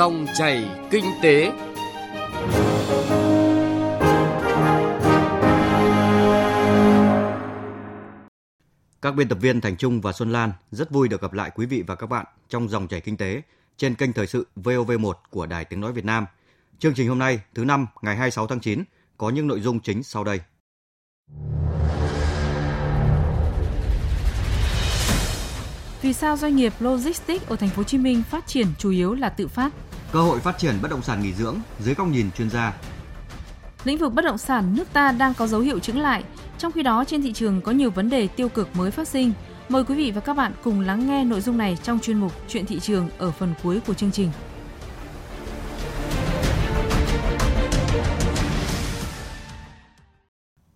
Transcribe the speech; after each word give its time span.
Dòng 0.00 0.26
chảy 0.34 0.68
kinh 0.90 1.04
tế. 1.22 1.52
Các 9.02 9.14
biên 9.16 9.28
tập 9.28 9.38
viên 9.40 9.60
Thành 9.60 9.76
Trung 9.76 10.00
và 10.00 10.12
Xuân 10.12 10.32
Lan 10.32 10.52
rất 10.70 10.90
vui 10.90 11.08
được 11.08 11.22
gặp 11.22 11.32
lại 11.32 11.50
quý 11.54 11.66
vị 11.66 11.82
và 11.86 11.94
các 11.94 12.06
bạn 12.06 12.26
trong 12.48 12.68
dòng 12.68 12.88
chảy 12.88 13.00
kinh 13.00 13.16
tế 13.16 13.42
trên 13.76 13.94
kênh 13.94 14.12
thời 14.12 14.26
sự 14.26 14.46
VOV1 14.56 15.12
của 15.30 15.46
Đài 15.46 15.64
Tiếng 15.64 15.80
Nói 15.80 15.92
Việt 15.92 16.04
Nam. 16.04 16.26
Chương 16.78 16.94
trình 16.94 17.08
hôm 17.08 17.18
nay, 17.18 17.40
thứ 17.54 17.64
năm, 17.64 17.86
ngày 18.02 18.16
26 18.16 18.46
tháng 18.46 18.60
9, 18.60 18.84
có 19.18 19.30
những 19.30 19.46
nội 19.46 19.60
dung 19.60 19.80
chính 19.80 20.02
sau 20.02 20.24
đây. 20.24 20.40
Vì 26.02 26.12
sao 26.12 26.36
doanh 26.36 26.56
nghiệp 26.56 26.72
logistics 26.78 27.48
ở 27.48 27.56
thành 27.56 27.68
phố 27.68 27.76
Hồ 27.76 27.84
Chí 27.84 27.98
Minh 27.98 28.22
phát 28.30 28.46
triển 28.46 28.66
chủ 28.78 28.90
yếu 28.90 29.14
là 29.14 29.28
tự 29.28 29.48
phát? 29.48 29.72
Cơ 30.12 30.22
hội 30.22 30.40
phát 30.40 30.58
triển 30.58 30.74
bất 30.82 30.90
động 30.90 31.02
sản 31.02 31.22
nghỉ 31.22 31.32
dưỡng 31.32 31.56
dưới 31.78 31.94
góc 31.94 32.08
nhìn 32.08 32.30
chuyên 32.30 32.50
gia. 32.50 32.74
Lĩnh 33.84 33.98
vực 33.98 34.14
bất 34.14 34.24
động 34.24 34.38
sản 34.38 34.74
nước 34.74 34.92
ta 34.92 35.12
đang 35.12 35.34
có 35.34 35.46
dấu 35.46 35.60
hiệu 35.60 35.78
chứng 35.78 36.00
lại, 36.00 36.24
trong 36.58 36.72
khi 36.72 36.82
đó 36.82 37.04
trên 37.04 37.22
thị 37.22 37.32
trường 37.32 37.60
có 37.60 37.72
nhiều 37.72 37.90
vấn 37.90 38.10
đề 38.10 38.28
tiêu 38.28 38.48
cực 38.48 38.76
mới 38.76 38.90
phát 38.90 39.08
sinh. 39.08 39.32
Mời 39.68 39.84
quý 39.84 39.94
vị 39.94 40.10
và 40.10 40.20
các 40.20 40.36
bạn 40.36 40.52
cùng 40.62 40.80
lắng 40.80 41.06
nghe 41.06 41.24
nội 41.24 41.40
dung 41.40 41.58
này 41.58 41.78
trong 41.82 41.98
chuyên 41.98 42.20
mục 42.20 42.32
Chuyện 42.48 42.66
thị 42.66 42.80
trường 42.80 43.08
ở 43.18 43.30
phần 43.30 43.54
cuối 43.62 43.80
của 43.86 43.94
chương 43.94 44.12
trình. 44.12 44.30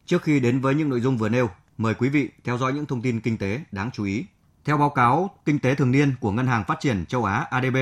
Trước 0.06 0.22
khi 0.22 0.40
đến 0.40 0.60
với 0.60 0.74
những 0.74 0.88
nội 0.88 1.00
dung 1.00 1.18
vừa 1.18 1.28
nêu, 1.28 1.50
mời 1.78 1.94
quý 1.94 2.08
vị 2.08 2.28
theo 2.44 2.58
dõi 2.58 2.72
những 2.72 2.86
thông 2.86 3.02
tin 3.02 3.20
kinh 3.20 3.38
tế 3.38 3.60
đáng 3.72 3.90
chú 3.92 4.04
ý. 4.04 4.24
Theo 4.64 4.78
báo 4.78 4.90
cáo 4.90 5.30
kinh 5.44 5.58
tế 5.58 5.74
thường 5.74 5.90
niên 5.90 6.14
của 6.20 6.32
Ngân 6.32 6.46
hàng 6.46 6.64
Phát 6.64 6.80
triển 6.80 7.06
châu 7.06 7.24
Á 7.24 7.46
ADB 7.50 7.76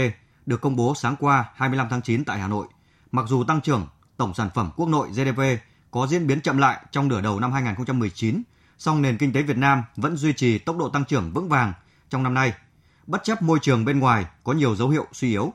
được 0.46 0.60
công 0.60 0.76
bố 0.76 0.94
sáng 0.94 1.16
qua 1.18 1.44
25 1.54 1.86
tháng 1.90 2.02
9 2.02 2.24
tại 2.24 2.38
Hà 2.38 2.48
Nội, 2.48 2.66
mặc 3.12 3.24
dù 3.28 3.44
tăng 3.44 3.60
trưởng 3.60 3.86
tổng 4.16 4.34
sản 4.34 4.50
phẩm 4.54 4.70
quốc 4.76 4.88
nội 4.88 5.08
GDP 5.10 5.40
có 5.90 6.06
diễn 6.06 6.26
biến 6.26 6.40
chậm 6.40 6.58
lại 6.58 6.84
trong 6.90 7.08
nửa 7.08 7.20
đầu 7.20 7.40
năm 7.40 7.52
2019, 7.52 8.42
song 8.78 9.02
nền 9.02 9.18
kinh 9.18 9.32
tế 9.32 9.42
Việt 9.42 9.56
Nam 9.56 9.82
vẫn 9.96 10.16
duy 10.16 10.32
trì 10.32 10.58
tốc 10.58 10.76
độ 10.78 10.88
tăng 10.88 11.04
trưởng 11.04 11.32
vững 11.32 11.48
vàng 11.48 11.72
trong 12.10 12.22
năm 12.22 12.34
nay, 12.34 12.52
bất 13.06 13.24
chấp 13.24 13.42
môi 13.42 13.58
trường 13.62 13.84
bên 13.84 13.98
ngoài 13.98 14.26
có 14.44 14.52
nhiều 14.52 14.76
dấu 14.76 14.88
hiệu 14.88 15.06
suy 15.12 15.30
yếu. 15.30 15.52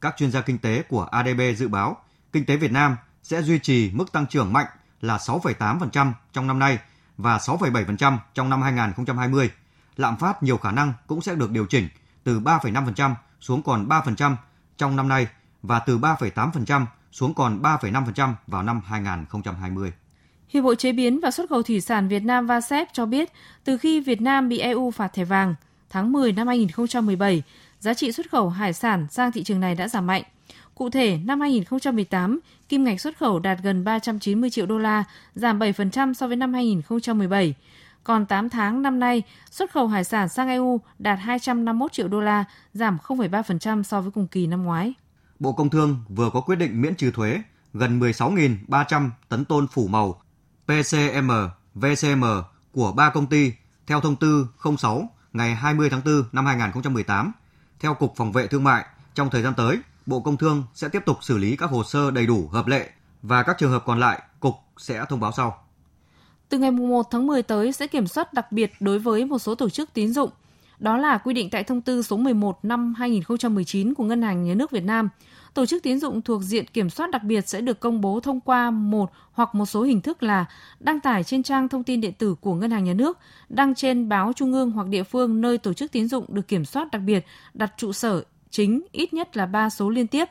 Các 0.00 0.14
chuyên 0.16 0.32
gia 0.32 0.40
kinh 0.40 0.58
tế 0.58 0.82
của 0.88 1.02
ADB 1.04 1.40
dự 1.56 1.68
báo 1.68 1.96
kinh 2.32 2.44
tế 2.44 2.56
Việt 2.56 2.72
Nam 2.72 2.96
sẽ 3.22 3.42
duy 3.42 3.58
trì 3.58 3.90
mức 3.90 4.12
tăng 4.12 4.26
trưởng 4.26 4.52
mạnh 4.52 4.66
là 5.00 5.16
6,8% 5.16 6.12
trong 6.32 6.46
năm 6.46 6.58
nay 6.58 6.78
và 7.16 7.38
6,7% 7.38 8.18
trong 8.34 8.50
năm 8.50 8.62
2020. 8.62 9.50
Lạm 9.96 10.16
phát 10.16 10.42
nhiều 10.42 10.58
khả 10.58 10.70
năng 10.70 10.92
cũng 11.06 11.20
sẽ 11.20 11.34
được 11.34 11.50
điều 11.50 11.66
chỉnh 11.66 11.88
từ 12.24 12.40
3,5% 12.40 13.14
xuống 13.40 13.62
còn 13.62 13.88
3% 13.88 14.34
trong 14.78 14.96
năm 14.96 15.08
nay 15.08 15.26
và 15.62 15.78
từ 15.78 15.98
3,8% 15.98 16.86
xuống 17.12 17.34
còn 17.34 17.62
3,5% 17.62 18.32
vào 18.46 18.62
năm 18.62 18.80
2020. 18.84 19.92
Hiệp 20.48 20.64
hội 20.64 20.76
Chế 20.76 20.92
biến 20.92 21.20
và 21.20 21.30
Xuất 21.30 21.50
khẩu 21.50 21.62
Thủy 21.62 21.80
sản 21.80 22.08
Việt 22.08 22.24
Nam 22.24 22.46
VASEP 22.46 22.88
cho 22.92 23.06
biết, 23.06 23.32
từ 23.64 23.78
khi 23.78 24.00
Việt 24.00 24.20
Nam 24.20 24.48
bị 24.48 24.58
EU 24.58 24.90
phạt 24.90 25.12
thẻ 25.12 25.24
vàng 25.24 25.54
tháng 25.90 26.12
10 26.12 26.32
năm 26.32 26.46
2017, 26.46 27.42
giá 27.80 27.94
trị 27.94 28.12
xuất 28.12 28.30
khẩu 28.30 28.48
hải 28.48 28.72
sản 28.72 29.06
sang 29.10 29.32
thị 29.32 29.44
trường 29.44 29.60
này 29.60 29.74
đã 29.74 29.88
giảm 29.88 30.06
mạnh. 30.06 30.22
Cụ 30.74 30.90
thể, 30.90 31.18
năm 31.24 31.40
2018, 31.40 32.40
kim 32.68 32.84
ngạch 32.84 33.00
xuất 33.00 33.18
khẩu 33.18 33.38
đạt 33.38 33.58
gần 33.62 33.84
390 33.84 34.50
triệu 34.50 34.66
đô 34.66 34.78
la, 34.78 35.04
giảm 35.34 35.58
7% 35.58 36.14
so 36.14 36.26
với 36.26 36.36
năm 36.36 36.52
2017. 36.52 37.54
Còn 38.04 38.26
8 38.26 38.48
tháng 38.48 38.82
năm 38.82 38.98
nay, 39.00 39.22
xuất 39.50 39.70
khẩu 39.72 39.86
hải 39.86 40.04
sản 40.04 40.28
sang 40.28 40.48
EU 40.48 40.80
đạt 40.98 41.18
251 41.18 41.92
triệu 41.92 42.08
đô 42.08 42.20
la, 42.20 42.44
giảm 42.72 42.98
0,3% 43.06 43.82
so 43.82 44.00
với 44.00 44.10
cùng 44.10 44.26
kỳ 44.26 44.46
năm 44.46 44.64
ngoái. 44.64 44.94
Bộ 45.38 45.52
Công 45.52 45.70
Thương 45.70 46.04
vừa 46.08 46.30
có 46.30 46.40
quyết 46.40 46.56
định 46.56 46.82
miễn 46.82 46.94
trừ 46.94 47.10
thuế 47.10 47.42
gần 47.74 48.00
16.300 48.00 49.10
tấn 49.28 49.44
tôn 49.44 49.66
phủ 49.68 49.86
màu 49.86 50.22
PCM, 50.66 51.30
VCM 51.74 52.24
của 52.72 52.92
3 52.92 53.10
công 53.10 53.26
ty 53.26 53.52
theo 53.86 54.00
thông 54.00 54.16
tư 54.16 54.48
06 54.78 55.08
ngày 55.32 55.54
20 55.54 55.90
tháng 55.90 56.00
4 56.04 56.24
năm 56.32 56.46
2018. 56.46 57.32
Theo 57.80 57.94
Cục 57.94 58.14
Phòng 58.16 58.32
vệ 58.32 58.46
Thương 58.46 58.64
mại, 58.64 58.84
trong 59.14 59.30
thời 59.30 59.42
gian 59.42 59.54
tới, 59.54 59.78
Bộ 60.06 60.20
Công 60.20 60.36
Thương 60.36 60.64
sẽ 60.74 60.88
tiếp 60.88 61.02
tục 61.06 61.18
xử 61.20 61.38
lý 61.38 61.56
các 61.56 61.70
hồ 61.70 61.84
sơ 61.84 62.10
đầy 62.10 62.26
đủ 62.26 62.48
hợp 62.52 62.66
lệ 62.66 62.90
và 63.22 63.42
các 63.42 63.58
trường 63.58 63.70
hợp 63.70 63.82
còn 63.86 64.00
lại, 64.00 64.22
Cục 64.40 64.54
sẽ 64.76 65.04
thông 65.08 65.20
báo 65.20 65.32
sau. 65.32 65.67
Từ 66.48 66.58
ngày 66.58 66.70
1 66.70 67.06
tháng 67.10 67.26
10 67.26 67.42
tới 67.42 67.72
sẽ 67.72 67.86
kiểm 67.86 68.06
soát 68.06 68.32
đặc 68.32 68.52
biệt 68.52 68.72
đối 68.80 68.98
với 68.98 69.24
một 69.24 69.38
số 69.38 69.54
tổ 69.54 69.68
chức 69.68 69.94
tín 69.94 70.12
dụng. 70.12 70.30
Đó 70.78 70.96
là 70.96 71.18
quy 71.18 71.34
định 71.34 71.50
tại 71.50 71.64
thông 71.64 71.80
tư 71.80 72.02
số 72.02 72.16
11 72.16 72.64
năm 72.64 72.94
2019 72.94 73.94
của 73.94 74.04
Ngân 74.04 74.22
hàng 74.22 74.44
Nhà 74.44 74.54
nước 74.54 74.70
Việt 74.70 74.84
Nam. 74.84 75.08
Tổ 75.54 75.66
chức 75.66 75.82
tín 75.82 75.98
dụng 75.98 76.22
thuộc 76.22 76.42
diện 76.42 76.64
kiểm 76.66 76.90
soát 76.90 77.10
đặc 77.10 77.22
biệt 77.22 77.48
sẽ 77.48 77.60
được 77.60 77.80
công 77.80 78.00
bố 78.00 78.20
thông 78.20 78.40
qua 78.40 78.70
một 78.70 79.10
hoặc 79.32 79.54
một 79.54 79.66
số 79.66 79.82
hình 79.82 80.00
thức 80.00 80.22
là 80.22 80.44
đăng 80.80 81.00
tải 81.00 81.24
trên 81.24 81.42
trang 81.42 81.68
thông 81.68 81.84
tin 81.84 82.00
điện 82.00 82.12
tử 82.18 82.34
của 82.40 82.54
Ngân 82.54 82.70
hàng 82.70 82.84
Nhà 82.84 82.94
nước, 82.94 83.18
đăng 83.48 83.74
trên 83.74 84.08
báo 84.08 84.32
trung 84.32 84.52
ương 84.52 84.70
hoặc 84.70 84.88
địa 84.88 85.02
phương 85.02 85.40
nơi 85.40 85.58
tổ 85.58 85.72
chức 85.72 85.92
tín 85.92 86.08
dụng 86.08 86.24
được 86.28 86.48
kiểm 86.48 86.64
soát 86.64 86.90
đặc 86.92 87.02
biệt 87.06 87.26
đặt 87.54 87.74
trụ 87.76 87.92
sở 87.92 88.22
chính 88.50 88.82
ít 88.92 89.14
nhất 89.14 89.36
là 89.36 89.46
3 89.46 89.70
số 89.70 89.90
liên 89.90 90.06
tiếp. 90.06 90.28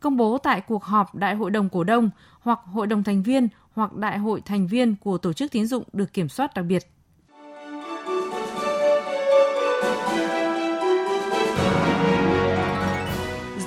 Công 0.00 0.16
bố 0.16 0.38
tại 0.38 0.60
cuộc 0.60 0.84
họp 0.84 1.14
Đại 1.14 1.34
hội 1.34 1.50
đồng 1.50 1.68
cổ 1.68 1.84
đông 1.84 2.10
hoặc 2.40 2.60
hội 2.72 2.86
đồng 2.86 3.02
thành 3.02 3.22
viên 3.22 3.48
hoặc 3.76 3.92
đại 3.92 4.18
hội 4.18 4.40
thành 4.44 4.66
viên 4.66 4.96
của 4.96 5.18
tổ 5.18 5.32
chức 5.32 5.52
tín 5.52 5.66
dụng 5.66 5.84
được 5.92 6.12
kiểm 6.12 6.28
soát 6.28 6.54
đặc 6.54 6.64
biệt. 6.64 6.82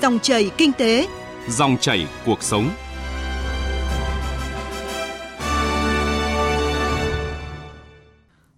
Dòng 0.02 0.20
chảy 0.20 0.52
kinh 0.58 0.72
tế, 0.74 1.08
dòng 1.50 1.78
chảy 1.78 2.08
cuộc 2.26 2.44
sống. 2.44 2.70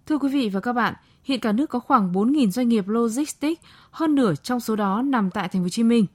Thưa 0.06 0.18
quý 0.18 0.28
vị 0.28 0.48
và 0.48 0.60
các 0.60 0.72
bạn, 0.72 0.94
hiện 1.24 1.40
cả 1.40 1.52
nước 1.52 1.70
có 1.70 1.78
khoảng 1.78 2.12
4.000 2.12 2.50
doanh 2.50 2.68
nghiệp 2.68 2.88
logistics, 2.88 3.60
hơn 3.90 4.14
nửa 4.14 4.34
trong 4.34 4.60
số 4.60 4.76
đó 4.76 5.02
nằm 5.02 5.30
tại 5.30 5.48
thành 5.48 5.62
phố 5.62 5.64
Hồ 5.64 5.68
Chí 5.68 5.82
Minh. 5.82 6.06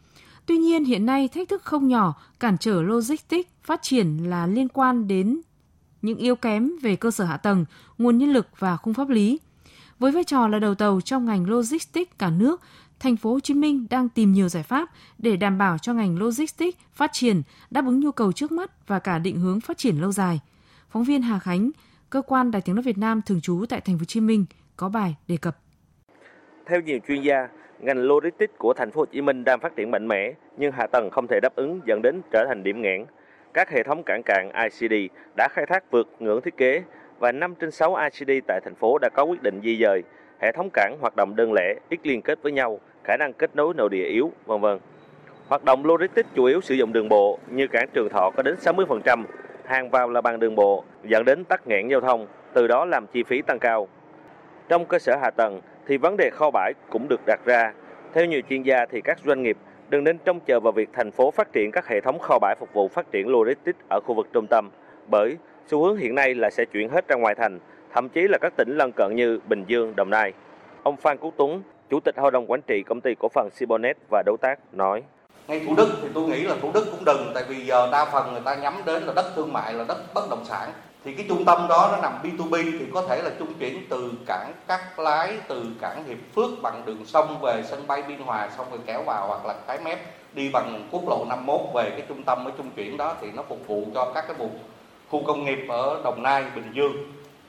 Tuy 0.47 0.57
nhiên, 0.57 0.85
hiện 0.85 1.05
nay 1.05 1.27
thách 1.27 1.49
thức 1.49 1.63
không 1.63 1.87
nhỏ 1.87 2.15
cản 2.39 2.57
trở 2.57 2.81
logistics 2.81 3.49
phát 3.63 3.81
triển 3.81 4.29
là 4.29 4.47
liên 4.47 4.67
quan 4.67 5.07
đến 5.07 5.41
những 6.01 6.17
yếu 6.17 6.35
kém 6.35 6.71
về 6.81 6.95
cơ 6.95 7.11
sở 7.11 7.25
hạ 7.25 7.37
tầng, 7.37 7.65
nguồn 7.97 8.17
nhân 8.17 8.29
lực 8.29 8.47
và 8.59 8.77
khung 8.77 8.93
pháp 8.93 9.09
lý. 9.09 9.39
Với 9.99 10.11
vai 10.11 10.23
trò 10.23 10.47
là 10.47 10.59
đầu 10.59 10.75
tàu 10.75 11.01
trong 11.01 11.25
ngành 11.25 11.49
logistics 11.49 12.11
cả 12.17 12.29
nước, 12.29 12.61
thành 12.99 13.17
phố 13.17 13.33
Hồ 13.33 13.39
Chí 13.39 13.53
Minh 13.53 13.85
đang 13.89 14.09
tìm 14.09 14.33
nhiều 14.33 14.49
giải 14.49 14.63
pháp 14.63 14.91
để 15.17 15.37
đảm 15.37 15.57
bảo 15.57 15.77
cho 15.77 15.93
ngành 15.93 16.19
logistics 16.19 16.77
phát 16.93 17.09
triển, 17.13 17.41
đáp 17.71 17.85
ứng 17.85 17.99
nhu 17.99 18.11
cầu 18.11 18.31
trước 18.31 18.51
mắt 18.51 18.87
và 18.87 18.99
cả 18.99 19.19
định 19.19 19.39
hướng 19.39 19.61
phát 19.61 19.77
triển 19.77 20.01
lâu 20.01 20.11
dài. 20.11 20.39
Phóng 20.89 21.03
viên 21.03 21.21
Hà 21.21 21.39
Khánh, 21.39 21.71
cơ 22.09 22.21
quan 22.21 22.51
Đài 22.51 22.61
Tiếng 22.61 22.75
nói 22.75 22.83
Việt 22.83 22.97
Nam 22.97 23.21
thường 23.21 23.41
trú 23.41 23.65
tại 23.69 23.81
thành 23.81 23.95
phố 23.95 24.01
Hồ 24.01 24.05
Chí 24.05 24.19
Minh 24.19 24.45
có 24.75 24.89
bài 24.89 25.15
đề 25.27 25.37
cập. 25.37 25.57
Theo 26.69 26.81
nhiều 26.81 26.99
chuyên 27.07 27.21
gia, 27.21 27.47
ngành 27.79 27.97
logistics 27.97 28.57
của 28.57 28.73
thành 28.73 28.91
phố 28.91 29.01
Hồ 29.01 29.05
Chí 29.05 29.21
Minh 29.21 29.43
đang 29.43 29.59
phát 29.59 29.75
triển 29.75 29.91
mạnh 29.91 30.07
mẽ, 30.07 30.33
nhưng 30.57 30.71
hạ 30.71 30.87
tầng 30.87 31.09
không 31.09 31.27
thể 31.27 31.39
đáp 31.39 31.55
ứng 31.55 31.81
dẫn 31.85 32.01
đến 32.01 32.21
trở 32.31 32.45
thành 32.47 32.63
điểm 32.63 32.81
nghẽn. 32.81 33.05
Các 33.53 33.69
hệ 33.69 33.83
thống 33.83 34.03
cảng 34.03 34.21
cạn 34.25 34.51
ICD 34.63 34.93
đã 35.37 35.47
khai 35.51 35.65
thác 35.65 35.91
vượt 35.91 36.07
ngưỡng 36.19 36.41
thiết 36.41 36.57
kế 36.57 36.83
và 37.19 37.31
5 37.31 37.55
trên 37.55 37.71
6 37.71 37.95
ICD 37.95 38.31
tại 38.47 38.61
thành 38.63 38.75
phố 38.75 38.97
đã 38.97 39.09
có 39.09 39.23
quyết 39.23 39.43
định 39.43 39.61
di 39.63 39.77
dời. 39.81 40.03
Hệ 40.39 40.51
thống 40.51 40.69
cảng 40.73 40.97
hoạt 41.01 41.15
động 41.15 41.35
đơn 41.35 41.53
lẻ, 41.53 41.75
ít 41.89 41.99
liên 42.03 42.21
kết 42.21 42.39
với 42.41 42.51
nhau, 42.51 42.79
khả 43.03 43.17
năng 43.17 43.33
kết 43.33 43.55
nối 43.55 43.73
nội 43.73 43.89
địa 43.89 44.05
yếu, 44.05 44.31
vân 44.45 44.61
vân. 44.61 44.79
Hoạt 45.47 45.63
động 45.63 45.85
logistics 45.85 46.29
chủ 46.35 46.45
yếu 46.45 46.61
sử 46.61 46.75
dụng 46.75 46.93
đường 46.93 47.09
bộ 47.09 47.39
như 47.49 47.67
cảng 47.67 47.87
Trường 47.93 48.09
Thọ 48.09 48.29
có 48.29 48.43
đến 48.43 48.55
60%, 48.55 49.23
hàng 49.65 49.89
vào 49.89 50.09
là 50.09 50.21
bằng 50.21 50.39
đường 50.39 50.55
bộ 50.55 50.83
dẫn 51.03 51.25
đến 51.25 51.43
tắc 51.43 51.67
nghẽn 51.67 51.87
giao 51.87 52.01
thông, 52.01 52.27
từ 52.53 52.67
đó 52.67 52.85
làm 52.85 53.07
chi 53.07 53.23
phí 53.23 53.41
tăng 53.41 53.59
cao. 53.59 53.87
Trong 54.69 54.85
cơ 54.85 54.99
sở 54.99 55.15
hạ 55.21 55.29
tầng 55.29 55.61
thì 55.87 55.97
vấn 55.97 56.17
đề 56.17 56.29
kho 56.33 56.51
bãi 56.51 56.73
cũng 56.89 57.07
được 57.07 57.21
đặt 57.25 57.39
ra. 57.45 57.73
Theo 58.13 58.25
nhiều 58.25 58.41
chuyên 58.49 58.61
gia 58.61 58.85
thì 58.85 59.01
các 59.01 59.19
doanh 59.25 59.43
nghiệp 59.43 59.57
đừng 59.89 60.03
nên 60.03 60.17
trông 60.17 60.39
chờ 60.39 60.59
vào 60.59 60.71
việc 60.71 60.89
thành 60.93 61.11
phố 61.11 61.31
phát 61.31 61.53
triển 61.53 61.71
các 61.71 61.87
hệ 61.87 62.01
thống 62.01 62.19
kho 62.19 62.39
bãi 62.39 62.55
phục 62.59 62.73
vụ 62.73 62.87
phát 62.87 63.11
triển 63.11 63.27
logistics 63.27 63.79
ở 63.89 63.99
khu 64.05 64.13
vực 64.15 64.27
trung 64.33 64.47
tâm, 64.47 64.69
bởi 65.07 65.37
xu 65.67 65.83
hướng 65.83 65.97
hiện 65.97 66.15
nay 66.15 66.35
là 66.35 66.49
sẽ 66.49 66.65
chuyển 66.65 66.89
hết 66.89 67.07
ra 67.07 67.15
ngoài 67.15 67.35
thành, 67.35 67.59
thậm 67.93 68.09
chí 68.09 68.27
là 68.27 68.37
các 68.41 68.53
tỉnh 68.57 68.77
lân 68.77 68.91
cận 68.91 69.15
như 69.15 69.39
Bình 69.47 69.63
Dương, 69.67 69.95
Đồng 69.95 70.09
Nai. 70.09 70.33
Ông 70.83 70.97
Phan 70.97 71.17
Quốc 71.17 71.33
Tuấn, 71.37 71.61
Chủ 71.89 71.99
tịch 71.99 72.17
Hội 72.17 72.31
đồng 72.31 72.45
Quản 72.51 72.61
trị 72.61 72.83
Công 72.83 73.01
ty 73.01 73.15
Cổ 73.19 73.29
phần 73.29 73.49
Sibonet 73.49 73.97
và 74.11 74.23
Đối 74.25 74.37
tác 74.37 74.59
nói. 74.71 75.03
Ngay 75.47 75.61
Thủ 75.67 75.75
Đức 75.77 75.89
thì 76.01 76.07
tôi 76.13 76.29
nghĩ 76.29 76.43
là 76.43 76.55
Thủ 76.61 76.71
Đức 76.73 76.87
cũng 76.91 77.05
đừng, 77.05 77.31
tại 77.33 77.43
vì 77.49 77.55
giờ 77.55 77.89
đa 77.91 78.05
phần 78.05 78.33
người 78.33 78.41
ta 78.45 78.55
nhắm 78.55 78.73
đến 78.85 79.03
là 79.03 79.13
đất 79.15 79.31
thương 79.35 79.53
mại, 79.53 79.73
là 79.73 79.85
đất 79.87 79.97
bất 80.13 80.29
động 80.29 80.45
sản. 80.45 80.69
Thì 81.03 81.13
cái 81.13 81.25
trung 81.29 81.45
tâm 81.45 81.65
đó 81.69 81.89
nó 81.91 82.01
nằm 82.01 82.13
B2B 82.23 82.79
thì 82.79 82.85
có 82.93 83.01
thể 83.09 83.21
là 83.21 83.29
trung 83.39 83.53
chuyển 83.59 83.85
từ 83.89 84.11
cảng 84.25 84.51
Cát 84.67 84.79
Lái, 84.97 85.37
từ 85.47 85.65
cảng 85.81 86.03
Hiệp 86.03 86.17
Phước 86.35 86.49
bằng 86.61 86.81
đường 86.85 87.05
sông 87.05 87.37
về 87.41 87.63
sân 87.65 87.87
bay 87.87 88.03
Biên 88.07 88.19
Hòa 88.19 88.49
xong 88.57 88.67
rồi 88.71 88.79
kéo 88.85 89.03
vào 89.03 89.27
hoặc 89.27 89.45
là 89.45 89.55
cái 89.67 89.79
mép 89.85 89.99
đi 90.33 90.49
bằng 90.53 90.87
quốc 90.91 91.03
lộ 91.09 91.25
51 91.29 91.61
về 91.73 91.89
cái 91.89 92.01
trung 92.07 92.23
tâm 92.23 92.45
ở 92.45 92.51
trung 92.57 92.69
chuyển 92.75 92.97
đó 92.97 93.15
thì 93.21 93.27
nó 93.35 93.43
phục 93.43 93.67
vụ 93.67 93.83
cho 93.93 94.11
các 94.15 94.25
cái 94.27 94.37
vùng 94.37 94.59
khu 95.09 95.23
công 95.27 95.45
nghiệp 95.45 95.65
ở 95.69 96.01
Đồng 96.03 96.23
Nai, 96.23 96.43
Bình 96.55 96.71
Dương 96.73 96.93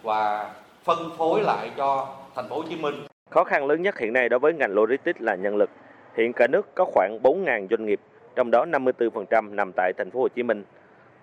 và 0.03 0.51
phân 0.85 0.99
phối 1.19 1.43
lại 1.43 1.71
cho 1.77 2.06
thành 2.35 2.49
phố 2.49 2.56
Hồ 2.56 2.62
Chí 2.69 2.77
Minh. 2.77 2.94
Khó 3.31 3.44
khăn 3.44 3.67
lớn 3.67 3.83
nhất 3.83 3.99
hiện 3.99 4.12
nay 4.12 4.29
đối 4.29 4.41
với 4.41 4.53
ngành 4.53 4.75
logistics 4.75 5.21
là 5.21 5.35
nhân 5.35 5.56
lực. 5.56 5.71
Hiện 6.17 6.33
cả 6.33 6.47
nước 6.47 6.75
có 6.75 6.85
khoảng 6.85 7.19
4.000 7.23 7.67
doanh 7.71 7.87
nghiệp, 7.87 8.01
trong 8.37 8.51
đó 8.51 8.65
54% 8.65 9.55
nằm 9.55 9.73
tại 9.77 9.93
thành 9.99 10.11
phố 10.11 10.21
Hồ 10.21 10.29
Chí 10.29 10.43
Minh. 10.43 10.65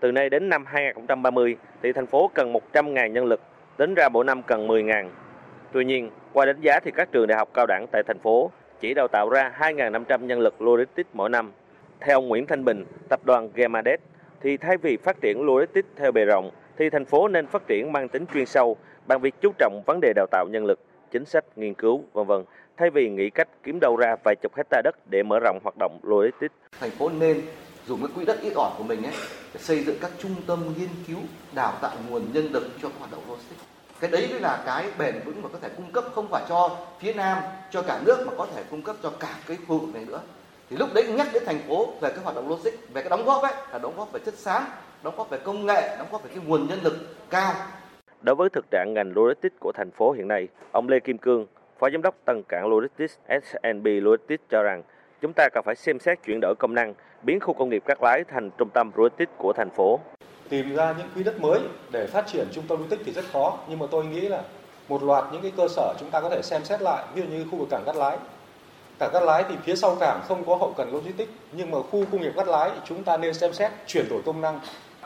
Từ 0.06 0.12
nay 0.12 0.30
đến 0.30 0.50
năm 0.50 0.66
2030 0.66 1.58
thì 1.84 1.94
thành 1.94 2.06
phố 2.06 2.32
cần 2.34 2.54
100.000 2.54 3.08
nhân 3.08 3.26
lực, 3.26 3.42
tính 3.78 3.94
ra 3.94 4.10
mỗi 4.10 4.26
năm 4.26 4.44
cần 4.44 4.68
10.000. 4.68 5.10
Tuy 5.72 5.86
nhiên, 5.86 6.10
qua 6.34 6.46
đánh 6.46 6.62
giá 6.62 6.80
thì 6.80 6.92
các 6.92 7.12
trường 7.12 7.28
đại 7.28 7.38
học 7.38 7.50
cao 7.54 7.66
đẳng 7.68 7.86
tại 7.92 8.04
thành 8.08 8.20
phố 8.20 8.52
chỉ 8.80 8.94
đào 8.94 9.08
tạo 9.08 9.30
ra 9.30 9.52
2.500 9.60 10.26
nhân 10.26 10.40
lực 10.40 10.62
logistics 10.62 11.10
mỗi 11.14 11.30
năm. 11.30 11.52
Theo 12.00 12.22
Nguyễn 12.22 12.48
Thanh 12.48 12.66
Bình, 12.66 12.86
tập 13.10 13.20
đoàn 13.24 13.50
Gemadet, 13.56 14.00
thì 14.42 14.58
thay 14.58 14.78
vì 14.78 14.98
phát 14.98 15.22
triển 15.22 15.42
logistics 15.42 15.88
theo 15.96 16.12
bề 16.12 16.26
rộng, 16.26 16.52
thì 16.78 16.90
thành 16.90 17.06
phố 17.06 17.28
nên 17.28 17.48
phát 17.48 17.68
triển 17.68 17.92
mang 17.92 18.08
tính 18.08 18.26
chuyên 18.34 18.46
sâu 18.46 18.78
bằng 19.08 19.22
việc 19.22 19.36
chú 19.42 19.52
trọng 19.58 19.82
vấn 19.86 20.00
đề 20.02 20.14
đào 20.16 20.28
tạo 20.32 20.48
nhân 20.52 20.66
lực, 20.66 20.80
chính 21.12 21.26
sách, 21.26 21.46
nghiên 21.56 21.74
cứu, 21.74 22.04
vân 22.14 22.28
vân, 22.28 22.44
thay 22.78 22.90
vì 22.90 23.10
nghĩ 23.10 23.30
cách 23.30 23.48
kiếm 23.64 23.80
đâu 23.80 23.96
ra 23.96 24.16
vài 24.24 24.36
chục 24.42 24.56
hecta 24.56 24.82
đất 24.84 24.96
để 25.10 25.24
mở 25.24 25.40
rộng 25.40 25.60
hoạt 25.64 25.76
động 25.80 26.00
logistics. 26.04 26.56
Thành 26.80 26.90
phố 26.90 27.10
nên 27.20 27.42
dùng 27.88 28.00
cái 28.00 28.10
quỹ 28.16 28.26
đất 28.26 28.42
ít 28.42 28.54
ỏi 28.56 28.72
của 28.78 28.84
mình 28.84 29.04
ấy, 29.04 29.14
để 29.54 29.60
xây 29.60 29.84
dựng 29.84 29.98
các 30.02 30.12
trung 30.20 30.36
tâm 30.48 30.74
nghiên 30.78 30.90
cứu, 31.08 31.18
đào 31.56 31.74
tạo 31.82 31.96
nguồn 32.10 32.34
nhân 32.34 32.52
lực 32.52 32.68
cho 32.82 32.90
các 32.90 32.96
hoạt 33.00 33.12
động 33.12 33.22
logistics. 33.30 33.62
Cái 34.00 34.12
đấy 34.12 34.28
mới 34.32 34.40
là 34.40 34.64
cái 34.66 34.86
bền 35.00 35.16
vững 35.26 35.42
mà 35.42 35.50
có 35.54 35.60
thể 35.62 35.70
cung 35.78 35.92
cấp 35.92 36.04
không 36.16 36.28
phải 36.32 36.44
cho 36.50 36.78
phía 37.00 37.14
nam, 37.14 37.38
cho 37.72 37.82
cả 37.82 38.02
nước 38.06 38.28
mà 38.28 38.34
có 38.38 38.48
thể 38.56 38.64
cung 38.72 38.82
cấp 38.82 38.96
cho 39.04 39.10
cả 39.20 39.36
cái 39.48 39.58
khu 39.68 39.78
vực 39.78 39.94
này 39.94 40.06
nữa. 40.06 40.22
Thì 40.70 40.78
lúc 40.78 40.90
đấy 40.94 41.08
nhắc 41.08 41.28
đến 41.34 41.44
thành 41.46 41.60
phố 41.68 41.88
về 42.02 42.10
cái 42.10 42.20
hoạt 42.24 42.36
động 42.36 42.50
logistics, 42.50 42.78
về 42.94 43.02
cái 43.02 43.10
đóng 43.10 43.26
góp 43.26 43.42
ấy, 43.42 43.54
là 43.72 43.80
đóng 43.80 43.94
góp 43.98 44.12
về 44.12 44.20
chất 44.26 44.34
xám, 44.34 44.64
đóng 45.04 45.14
góp 45.18 45.30
về 45.30 45.38
công 45.38 45.66
nghệ, 45.66 45.96
đóng 45.98 46.08
góp 46.12 46.24
về 46.24 46.30
cái 46.36 46.44
nguồn 46.46 46.68
nhân 46.68 46.80
lực 46.84 46.94
cao. 47.30 47.54
Đối 48.22 48.36
với 48.36 48.50
thực 48.50 48.66
trạng 48.72 48.94
ngành 48.94 49.14
logistics 49.16 49.56
của 49.60 49.72
thành 49.76 49.92
phố 49.92 50.12
hiện 50.12 50.28
nay, 50.28 50.48
ông 50.72 50.90
Lê 50.90 51.00
Kim 51.00 51.18
Cương, 51.18 51.46
phó 51.80 51.90
giám 51.90 52.02
đốc 52.02 52.16
Tân 52.26 52.44
Cảng 52.50 52.68
Logistics 52.68 53.18
snb 53.28 53.86
Logistics 53.86 54.44
cho 54.50 54.64
rằng 54.64 54.84
chúng 55.26 55.34
ta 55.34 55.50
cần 55.50 55.64
phải 55.64 55.76
xem 55.76 56.00
xét 56.00 56.20
chuyển 56.26 56.40
đổi 56.42 56.56
công 56.60 56.74
năng 56.74 56.94
biến 57.24 57.40
khu 57.40 57.54
công 57.54 57.70
nghiệp 57.70 57.84
Cát 57.86 57.98
Lái 58.02 58.24
thành 58.24 58.50
trung 58.58 58.70
tâm 58.74 58.92
logistics 58.96 59.32
của 59.38 59.54
thành 59.54 59.70
phố. 59.70 60.00
Tìm 60.50 60.76
ra 60.76 60.96
những 60.98 61.08
quỹ 61.16 61.24
đất 61.24 61.42
mới 61.42 61.60
để 61.92 62.08
phát 62.08 62.28
triển 62.28 62.48
trung 62.52 62.64
tâm 62.68 62.78
logistics 62.78 63.06
thì 63.06 63.12
rất 63.12 63.26
khó 63.34 63.58
nhưng 63.70 63.80
mà 63.80 63.86
tôi 63.92 64.06
nghĩ 64.06 64.22
là 64.22 64.42
một 64.90 65.04
loạt 65.04 65.26
những 65.32 65.42
cái 65.42 65.52
cơ 65.58 65.68
sở 65.68 65.94
chúng 66.00 66.10
ta 66.12 66.22
có 66.22 66.30
thể 66.30 66.42
xem 66.42 66.64
xét 66.64 66.82
lại 66.82 67.06
ví 67.14 67.22
dụ 67.22 67.28
như 67.28 67.46
khu 67.52 67.58
vực 67.58 67.68
cảng 67.72 67.84
cát 67.86 67.96
lái. 67.96 68.18
Cảng 69.00 69.10
cát 69.14 69.24
lái 69.24 69.44
thì 69.50 69.56
phía 69.64 69.76
sau 69.76 69.96
cảng 70.00 70.22
không 70.28 70.44
có 70.46 70.56
hậu 70.56 70.74
cần 70.78 70.94
logistics 70.94 71.32
nhưng 71.52 71.72
mà 71.72 71.78
khu 71.82 72.06
công 72.12 72.22
nghiệp 72.22 72.34
cát 72.36 72.48
lái 72.48 72.72
chúng 72.86 73.04
ta 73.04 73.18
nên 73.18 73.34
xem 73.34 73.54
xét 73.54 73.72
chuyển 73.88 74.06
đổi 74.10 74.22
công 74.26 74.42
năng. 74.42 74.60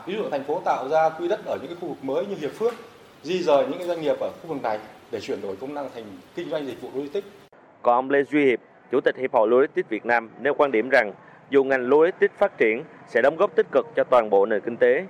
Ví 0.06 0.14
dụ 0.14 0.30
thành 0.30 0.44
phố 0.44 0.60
tạo 0.64 0.88
ra 0.88 1.08
quỹ 1.08 1.28
đất 1.28 1.40
ở 1.46 1.58
những 1.60 1.68
cái 1.68 1.76
khu 1.80 1.88
vực 1.88 2.04
mới 2.04 2.26
như 2.26 2.36
hiệp 2.36 2.52
phước 2.52 2.74
di 3.22 3.42
rời 3.42 3.66
những 3.66 3.78
cái 3.78 3.86
doanh 3.86 4.00
nghiệp 4.00 4.16
ở 4.20 4.30
khu 4.42 4.48
vực 4.48 4.62
này 4.62 4.78
để 5.10 5.20
chuyển 5.20 5.40
đổi 5.42 5.56
công 5.56 5.74
năng 5.74 5.90
thành 5.94 6.04
kinh 6.34 6.50
doanh 6.50 6.66
dịch 6.66 6.82
vụ 6.82 6.88
logistics. 6.94 7.26
Còn 7.82 7.94
ông 7.94 8.10
Lê 8.10 8.22
Duy 8.30 8.44
Hiệp 8.44 8.60
chủ 8.90 9.00
tịch 9.00 9.16
hiệp 9.16 9.32
hội 9.32 9.48
logistics 9.48 9.88
Việt 9.88 10.06
Nam 10.06 10.30
nêu 10.40 10.54
quan 10.54 10.72
điểm 10.72 10.88
rằng 10.88 11.12
dù 11.50 11.64
ngành 11.64 11.88
logistics 11.88 12.34
phát 12.34 12.58
triển 12.58 12.84
sẽ 13.06 13.22
đóng 13.22 13.36
góp 13.36 13.56
tích 13.56 13.66
cực 13.72 13.86
cho 13.96 14.04
toàn 14.04 14.30
bộ 14.30 14.46
nền 14.46 14.60
kinh 14.60 14.76
tế 14.76 15.06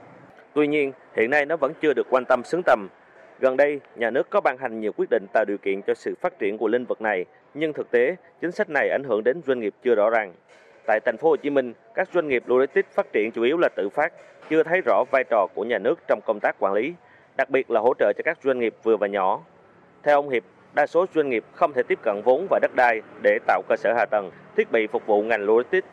Tuy 0.55 0.67
nhiên, 0.67 0.93
hiện 1.17 1.31
nay 1.31 1.47
nó 1.47 1.57
vẫn 1.57 1.73
chưa 1.83 1.93
được 1.93 2.07
quan 2.11 2.25
tâm 2.25 2.45
xứng 2.45 2.63
tầm. 2.63 2.89
Gần 3.41 3.57
đây, 3.57 3.81
nhà 3.97 4.11
nước 4.11 4.31
có 4.31 4.41
ban 4.41 4.59
hành 4.59 4.81
nhiều 4.81 4.93
quyết 4.97 5.11
định 5.11 5.27
tạo 5.33 5.45
điều 5.45 5.59
kiện 5.59 5.83
cho 5.83 5.95
sự 5.95 6.15
phát 6.21 6.39
triển 6.39 6.59
của 6.59 6.69
lĩnh 6.69 6.85
vực 6.85 7.01
này, 7.01 7.25
nhưng 7.55 7.73
thực 7.73 7.91
tế, 7.91 8.17
chính 8.41 8.53
sách 8.53 8.71
này 8.71 8.89
ảnh 8.91 9.03
hưởng 9.05 9.25
đến 9.25 9.41
doanh 9.47 9.61
nghiệp 9.61 9.75
chưa 9.83 9.95
rõ 9.95 10.11
ràng. 10.11 10.35
Tại 10.87 11.01
thành 11.05 11.17
phố 11.17 11.29
Hồ 11.29 11.37
Chí 11.37 11.51
Minh, 11.51 11.73
các 11.95 12.09
doanh 12.13 12.29
nghiệp 12.29 12.43
logistics 12.47 12.95
phát 12.95 13.13
triển 13.13 13.31
chủ 13.33 13.43
yếu 13.43 13.59
là 13.59 13.69
tự 13.77 13.89
phát, 13.89 14.13
chưa 14.51 14.63
thấy 14.63 14.81
rõ 14.87 15.05
vai 15.11 15.25
trò 15.31 15.47
của 15.55 15.65
nhà 15.65 15.79
nước 15.79 16.01
trong 16.09 16.21
công 16.27 16.41
tác 16.41 16.57
quản 16.59 16.73
lý, 16.73 16.95
đặc 17.37 17.51
biệt 17.51 17.71
là 17.71 17.81
hỗ 17.81 17.95
trợ 17.99 18.13
cho 18.17 18.23
các 18.25 18.39
doanh 18.43 18.59
nghiệp 18.59 18.75
vừa 18.83 18.97
và 18.97 19.07
nhỏ. 19.07 19.41
Theo 20.03 20.17
ông 20.17 20.31
Hiệp, 20.31 20.43
đa 20.75 20.87
số 20.87 21.07
doanh 21.15 21.31
nghiệp 21.31 21.45
không 21.55 21.73
thể 21.73 21.83
tiếp 21.83 21.99
cận 22.03 22.23
vốn 22.25 22.47
và 22.51 22.59
đất 22.63 22.71
đai 22.77 23.01
để 23.23 23.39
tạo 23.47 23.63
cơ 23.69 23.77
sở 23.77 23.93
hạ 23.97 24.07
tầng, 24.11 24.31
thiết 24.57 24.73
bị 24.73 24.87
phục 24.87 25.07
vụ 25.07 25.23
ngành 25.23 25.45
logistics. 25.45 25.87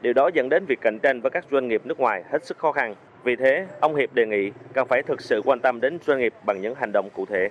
Điều 0.00 0.12
đó 0.12 0.30
dẫn 0.34 0.48
đến 0.48 0.64
việc 0.66 0.80
cạnh 0.80 0.98
tranh 1.02 1.20
với 1.20 1.30
các 1.30 1.44
doanh 1.50 1.68
nghiệp 1.68 1.82
nước 1.84 2.00
ngoài 2.00 2.22
hết 2.30 2.44
sức 2.44 2.58
khó 2.58 2.72
khăn. 2.72 2.94
Vì 3.24 3.36
thế, 3.36 3.66
ông 3.80 3.94
Hiệp 3.94 4.12
đề 4.12 4.26
nghị 4.26 4.50
cần 4.72 4.88
phải 4.88 5.02
thực 5.02 5.20
sự 5.20 5.42
quan 5.44 5.60
tâm 5.60 5.80
đến 5.80 5.98
doanh 6.06 6.18
nghiệp 6.18 6.34
bằng 6.46 6.60
những 6.60 6.74
hành 6.74 6.92
động 6.92 7.10
cụ 7.10 7.26
thể. 7.26 7.48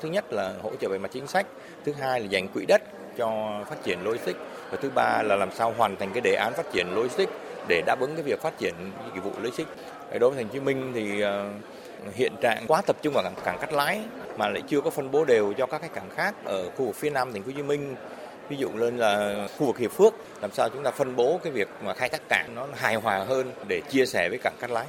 Thứ 0.00 0.08
nhất 0.08 0.32
là 0.32 0.52
hỗ 0.62 0.70
trợ 0.80 0.88
về 0.88 0.98
mặt 0.98 1.10
chính 1.12 1.26
sách, 1.26 1.46
thứ 1.84 1.92
hai 2.00 2.20
là 2.20 2.26
dành 2.26 2.48
quỹ 2.48 2.66
đất 2.66 2.82
cho 3.16 3.60
phát 3.68 3.76
triển 3.82 3.98
logistics 4.04 4.38
và 4.70 4.78
thứ 4.80 4.90
ba 4.94 5.22
là 5.22 5.36
làm 5.36 5.50
sao 5.50 5.74
hoàn 5.76 5.96
thành 5.96 6.08
cái 6.12 6.20
đề 6.20 6.34
án 6.34 6.52
phát 6.52 6.72
triển 6.72 6.86
logistics 6.94 7.32
để 7.68 7.82
đáp 7.86 8.00
ứng 8.00 8.14
cái 8.14 8.22
việc 8.22 8.40
phát 8.40 8.58
triển 8.58 8.74
dịch 9.14 9.24
vụ 9.24 9.30
logistics. 9.42 9.70
Đối 10.20 10.30
với 10.30 10.36
thành 10.36 10.48
phố 10.48 10.52
Hồ 10.52 10.52
Chí 10.52 10.60
Minh 10.60 10.92
thì 10.94 11.20
ờ, 11.20 11.46
hiện 12.14 12.32
trạng 12.40 12.64
quá 12.68 12.82
tập 12.86 12.96
trung 13.02 13.14
vào 13.14 13.24
cảng, 13.24 13.34
cảng 13.44 13.58
cắt 13.60 13.72
lái 13.72 14.00
mà 14.38 14.48
lại 14.48 14.62
chưa 14.66 14.80
có 14.80 14.90
phân 14.90 15.10
bố 15.10 15.24
đều 15.24 15.52
cho 15.52 15.66
các 15.66 15.80
cái 15.80 15.90
cảng 15.94 16.10
khác 16.10 16.34
ở 16.44 16.70
khu 16.70 16.86
vực 16.86 16.96
phía 16.96 17.10
nam 17.10 17.32
thành 17.32 17.42
phố 17.42 17.46
Hồ 17.46 17.52
Chí 17.56 17.62
Minh 17.62 17.94
ví 18.48 18.56
dụ 18.56 18.68
lên 18.74 18.96
là 18.98 19.34
khu 19.58 19.66
vực 19.66 19.78
hiệp 19.78 19.90
phước 19.90 20.14
làm 20.42 20.50
sao 20.50 20.68
chúng 20.68 20.82
ta 20.82 20.90
phân 20.90 21.16
bố 21.16 21.40
cái 21.42 21.52
việc 21.52 21.68
mà 21.84 21.94
khai 21.94 22.08
thác 22.08 22.28
cảng 22.28 22.54
nó 22.54 22.66
hài 22.74 22.94
hòa 22.94 23.18
hơn 23.18 23.52
để 23.68 23.80
chia 23.88 24.06
sẻ 24.06 24.28
với 24.28 24.38
cảng 24.42 24.54
cắt 24.60 24.70
lái 24.70 24.86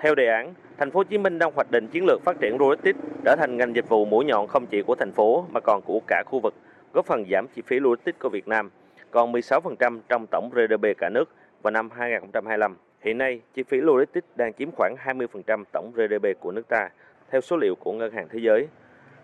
theo 0.00 0.14
đề 0.14 0.26
án, 0.28 0.54
thành 0.78 0.90
phố 0.90 1.00
Hồ 1.00 1.04
Chí 1.04 1.18
Minh 1.18 1.38
đang 1.38 1.52
hoạch 1.54 1.70
định 1.70 1.88
chiến 1.88 2.04
lược 2.06 2.22
phát 2.24 2.36
triển 2.40 2.56
logistics 2.60 2.98
trở 3.24 3.36
thành 3.36 3.56
ngành 3.56 3.74
dịch 3.74 3.88
vụ 3.88 4.04
mũi 4.04 4.24
nhọn 4.24 4.46
không 4.46 4.66
chỉ 4.66 4.82
của 4.82 4.94
thành 4.94 5.12
phố 5.12 5.46
mà 5.50 5.60
còn 5.60 5.82
của 5.82 6.00
cả 6.06 6.22
khu 6.26 6.40
vực, 6.40 6.54
góp 6.92 7.06
phần 7.06 7.24
giảm 7.30 7.46
chi 7.48 7.62
phí 7.66 7.80
logistics 7.80 8.18
của 8.18 8.28
Việt 8.28 8.48
Nam, 8.48 8.70
còn 9.10 9.32
16% 9.32 10.00
trong 10.08 10.26
tổng 10.30 10.50
GDP 10.50 10.98
cả 10.98 11.08
nước 11.08 11.24
vào 11.62 11.70
năm 11.70 11.90
2025. 11.90 12.76
Hiện 13.00 13.18
nay, 13.18 13.40
chi 13.54 13.62
phí 13.62 13.80
logistics 13.80 14.26
đang 14.36 14.52
chiếm 14.52 14.70
khoảng 14.76 14.94
20% 15.04 15.64
tổng 15.72 15.92
GDP 15.94 16.40
của 16.40 16.52
nước 16.52 16.68
ta, 16.68 16.88
theo 17.30 17.40
số 17.40 17.56
liệu 17.56 17.74
của 17.74 17.92
Ngân 17.92 18.12
hàng 18.12 18.28
Thế 18.30 18.38
giới. 18.42 18.68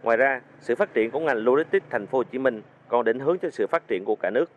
Ngoài 0.02 0.16
ra, 0.16 0.40
sự 0.60 0.74
phát 0.74 0.94
triển 0.94 1.10
của 1.10 1.20
ngành 1.20 1.44
logistics 1.44 1.86
thành 1.90 2.06
phố 2.06 2.18
Hồ 2.18 2.24
Chí 2.24 2.38
Minh 2.38 2.62
còn 2.88 3.04
định 3.04 3.18
hướng 3.18 3.38
cho 3.38 3.50
sự 3.50 3.66
phát 3.66 3.88
triển 3.88 4.04
của 4.04 4.16
cả 4.16 4.30
nước. 4.30 4.50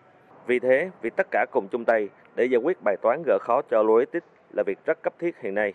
Vì 0.47 0.59
thế, 0.59 0.89
việc 1.01 1.15
tất 1.15 1.27
cả 1.31 1.45
cùng 1.51 1.67
chung 1.67 1.85
tay 1.85 2.09
để 2.35 2.45
giải 2.45 2.61
quyết 2.63 2.77
bài 2.83 2.95
toán 3.01 3.23
gỡ 3.25 3.37
khó 3.41 3.61
cho 3.61 3.83
logistics 3.83 4.27
là 4.53 4.63
việc 4.63 4.77
rất 4.85 5.01
cấp 5.03 5.13
thiết 5.19 5.39
hiện 5.41 5.53
nay. 5.53 5.73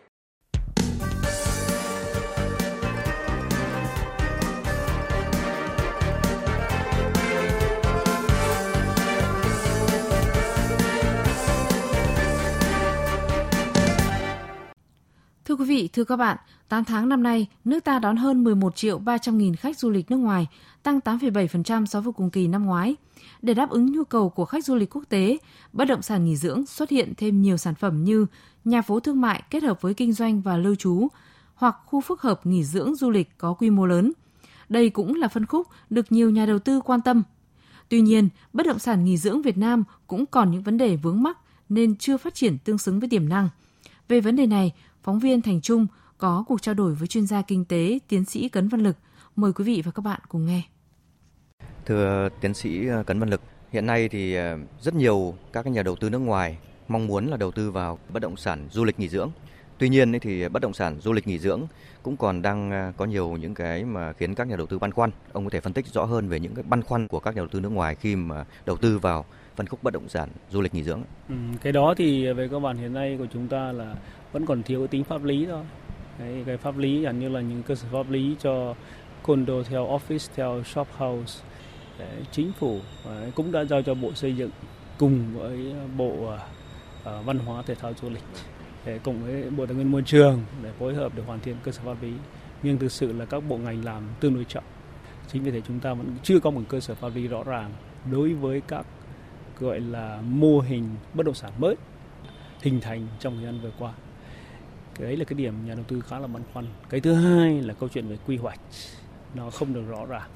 Quý 15.60 15.66
vị, 15.66 15.88
thưa 15.92 16.04
các 16.04 16.16
bạn, 16.16 16.36
8 16.68 16.84
tháng 16.84 17.08
năm 17.08 17.22
nay, 17.22 17.46
nước 17.64 17.84
ta 17.84 17.98
đón 17.98 18.16
hơn 18.16 18.44
11 18.44 18.76
triệu 18.76 18.98
300 18.98 19.38
nghìn 19.38 19.56
khách 19.56 19.78
du 19.78 19.90
lịch 19.90 20.10
nước 20.10 20.16
ngoài, 20.16 20.46
tăng 20.82 20.98
8,7% 20.98 21.86
so 21.86 22.00
với 22.00 22.12
cùng 22.12 22.30
kỳ 22.30 22.48
năm 22.48 22.64
ngoái. 22.64 22.96
Để 23.42 23.54
đáp 23.54 23.70
ứng 23.70 23.92
nhu 23.92 24.04
cầu 24.04 24.30
của 24.30 24.44
khách 24.44 24.64
du 24.64 24.74
lịch 24.74 24.96
quốc 24.96 25.04
tế, 25.08 25.38
bất 25.72 25.84
động 25.84 26.02
sản 26.02 26.24
nghỉ 26.24 26.36
dưỡng 26.36 26.66
xuất 26.66 26.90
hiện 26.90 27.12
thêm 27.16 27.42
nhiều 27.42 27.56
sản 27.56 27.74
phẩm 27.74 28.04
như 28.04 28.26
nhà 28.64 28.82
phố 28.82 29.00
thương 29.00 29.20
mại 29.20 29.42
kết 29.50 29.62
hợp 29.62 29.82
với 29.82 29.94
kinh 29.94 30.12
doanh 30.12 30.40
và 30.40 30.56
lưu 30.56 30.74
trú, 30.74 31.08
hoặc 31.54 31.76
khu 31.86 32.00
phức 32.00 32.22
hợp 32.22 32.46
nghỉ 32.46 32.64
dưỡng 32.64 32.94
du 32.94 33.10
lịch 33.10 33.38
có 33.38 33.54
quy 33.54 33.70
mô 33.70 33.86
lớn. 33.86 34.12
Đây 34.68 34.90
cũng 34.90 35.14
là 35.14 35.28
phân 35.28 35.46
khúc 35.46 35.66
được 35.90 36.12
nhiều 36.12 36.30
nhà 36.30 36.46
đầu 36.46 36.58
tư 36.58 36.80
quan 36.80 37.00
tâm. 37.00 37.22
Tuy 37.88 38.00
nhiên, 38.00 38.28
bất 38.52 38.66
động 38.66 38.78
sản 38.78 39.04
nghỉ 39.04 39.16
dưỡng 39.16 39.42
Việt 39.42 39.58
Nam 39.58 39.84
cũng 40.06 40.26
còn 40.26 40.50
những 40.50 40.62
vấn 40.62 40.78
đề 40.78 40.96
vướng 40.96 41.22
mắc 41.22 41.38
nên 41.68 41.96
chưa 41.96 42.16
phát 42.16 42.34
triển 42.34 42.58
tương 42.58 42.78
xứng 42.78 43.00
với 43.00 43.08
tiềm 43.08 43.28
năng. 43.28 43.48
Về 44.08 44.20
vấn 44.20 44.36
đề 44.36 44.46
này, 44.46 44.72
phóng 45.02 45.18
viên 45.18 45.42
Thành 45.42 45.60
Trung 45.60 45.86
có 46.18 46.44
cuộc 46.48 46.62
trao 46.62 46.74
đổi 46.74 46.94
với 46.94 47.08
chuyên 47.08 47.26
gia 47.26 47.42
kinh 47.42 47.64
tế 47.64 47.98
tiến 48.08 48.24
sĩ 48.24 48.48
Cấn 48.48 48.68
Văn 48.68 48.80
Lực. 48.80 48.96
Mời 49.36 49.52
quý 49.52 49.64
vị 49.64 49.82
và 49.84 49.90
các 49.90 50.02
bạn 50.04 50.20
cùng 50.28 50.46
nghe. 50.46 50.62
Thưa 51.86 52.28
tiến 52.40 52.54
sĩ 52.54 52.86
ờ, 52.86 53.02
Cấn 53.02 53.20
Văn 53.20 53.30
Lực, 53.30 53.40
hiện 53.70 53.86
nay 53.86 54.08
thì 54.08 54.34
ờ, 54.34 54.58
rất 54.80 54.94
nhiều 54.94 55.34
các 55.52 55.66
nhà 55.66 55.82
đầu 55.82 55.96
tư 55.96 56.10
nước 56.10 56.18
ngoài 56.18 56.58
mong 56.88 57.06
muốn 57.06 57.26
là 57.26 57.36
đầu 57.36 57.50
tư 57.50 57.70
vào 57.70 57.98
bất 58.12 58.20
động 58.20 58.36
sản 58.36 58.68
du 58.70 58.84
lịch 58.84 59.00
nghỉ 59.00 59.08
dưỡng. 59.08 59.30
Tuy 59.78 59.88
nhiên 59.88 60.12
thì 60.20 60.48
bất 60.48 60.62
động 60.62 60.74
sản 60.74 61.00
du 61.00 61.12
lịch 61.12 61.26
nghỉ 61.26 61.38
dưỡng 61.38 61.62
cũng 62.02 62.16
còn 62.16 62.42
đang 62.42 62.70
ờ, 62.70 62.92
có 62.96 63.04
nhiều 63.04 63.36
những 63.36 63.54
cái 63.54 63.84
mà 63.84 64.12
khiến 64.12 64.34
các 64.34 64.48
nhà 64.48 64.56
đầu 64.56 64.66
tư 64.66 64.78
băn 64.78 64.92
khoăn. 64.92 65.10
Ông 65.32 65.44
có 65.44 65.50
thể 65.50 65.60
phân 65.60 65.72
tích 65.72 65.86
rõ 65.86 66.04
hơn 66.04 66.28
về 66.28 66.40
những 66.40 66.54
cái 66.54 66.64
băn 66.68 66.82
khoăn 66.82 67.08
của 67.08 67.20
các 67.20 67.34
nhà 67.34 67.40
đầu 67.40 67.48
tư 67.48 67.60
nước 67.60 67.72
ngoài 67.72 67.94
khi 67.94 68.16
mà 68.16 68.44
đầu 68.66 68.76
tư 68.76 68.98
vào 68.98 69.24
phân 69.56 69.66
khúc 69.66 69.82
bất 69.82 69.92
động 69.92 70.08
sản 70.08 70.28
du 70.50 70.60
lịch 70.60 70.74
nghỉ 70.74 70.82
dưỡng? 70.82 71.02
Ừ, 71.28 71.34
cái 71.62 71.72
đó 71.72 71.94
thì 71.96 72.32
về 72.32 72.48
cơ 72.48 72.58
bản 72.58 72.78
hiện 72.78 72.94
nay 72.94 73.16
của 73.18 73.26
chúng 73.32 73.48
ta 73.48 73.72
là 73.72 73.94
vẫn 74.32 74.46
còn 74.46 74.62
thiếu 74.62 74.86
tính 74.86 75.04
pháp 75.04 75.24
lý 75.24 75.46
thôi. 75.46 75.64
Đấy, 76.18 76.42
cái 76.46 76.56
pháp 76.56 76.78
lý 76.78 77.02
gần 77.02 77.20
như 77.20 77.28
là 77.28 77.40
những 77.40 77.62
cơ 77.62 77.74
sở 77.74 77.88
pháp 77.92 78.10
lý 78.10 78.36
cho 78.40 78.74
condo 79.22 79.54
theo 79.62 79.86
office 79.86 80.28
theo 80.36 80.62
shop 80.62 80.88
house. 80.96 81.44
Đấy, 81.98 82.24
chính 82.32 82.52
phủ 82.52 82.80
đấy, 83.04 83.32
cũng 83.34 83.52
đã 83.52 83.64
giao 83.64 83.82
cho 83.82 83.94
bộ 83.94 84.12
xây 84.14 84.36
dựng 84.36 84.50
cùng 84.98 85.24
với 85.34 85.74
bộ 85.96 86.34
uh, 86.34 87.24
văn 87.24 87.38
hóa 87.38 87.62
thể 87.62 87.74
thao 87.74 87.92
du 88.02 88.10
lịch 88.10 88.22
để 88.84 88.98
cùng 89.04 89.24
với 89.24 89.50
bộ 89.50 89.66
tài 89.66 89.74
nguyên 89.74 89.90
môi 89.90 90.02
trường 90.02 90.42
để 90.62 90.70
phối 90.78 90.94
hợp 90.94 91.12
để 91.16 91.22
hoàn 91.22 91.40
thiện 91.40 91.56
cơ 91.62 91.72
sở 91.72 91.82
pháp 91.84 92.02
lý. 92.02 92.12
Nhưng 92.62 92.78
thực 92.78 92.92
sự 92.92 93.12
là 93.12 93.24
các 93.24 93.42
bộ 93.48 93.56
ngành 93.56 93.84
làm 93.84 94.02
tương 94.20 94.34
đối 94.34 94.44
chậm. 94.44 94.64
Chính 95.32 95.42
vì 95.42 95.50
thế 95.50 95.60
chúng 95.68 95.80
ta 95.80 95.94
vẫn 95.94 96.16
chưa 96.22 96.40
có 96.40 96.50
một 96.50 96.62
cơ 96.68 96.80
sở 96.80 96.94
pháp 96.94 97.14
lý 97.14 97.28
rõ 97.28 97.42
ràng 97.42 97.70
đối 98.10 98.34
với 98.34 98.60
các 98.60 98.86
gọi 99.58 99.80
là 99.80 100.22
mô 100.24 100.60
hình 100.60 100.88
bất 101.14 101.26
động 101.26 101.34
sản 101.34 101.52
mới 101.58 101.76
hình 102.62 102.80
thành 102.80 103.06
trong 103.18 103.36
thời 103.36 103.44
gian 103.44 103.60
vừa 103.60 103.70
qua 103.78 103.92
cái 104.94 105.06
đấy 105.06 105.16
là 105.16 105.24
cái 105.24 105.34
điểm 105.34 105.54
nhà 105.66 105.74
đầu 105.74 105.84
tư 105.88 106.00
khá 106.00 106.18
là 106.18 106.26
băn 106.26 106.42
khoăn. 106.52 106.66
Cái 106.88 107.00
thứ 107.00 107.14
hai 107.14 107.62
là 107.62 107.74
câu 107.74 107.88
chuyện 107.88 108.08
về 108.08 108.16
quy 108.26 108.36
hoạch. 108.36 108.60
Nó 109.34 109.50
không 109.50 109.74
được 109.74 109.82
rõ 109.88 110.06
ràng. 110.06 110.30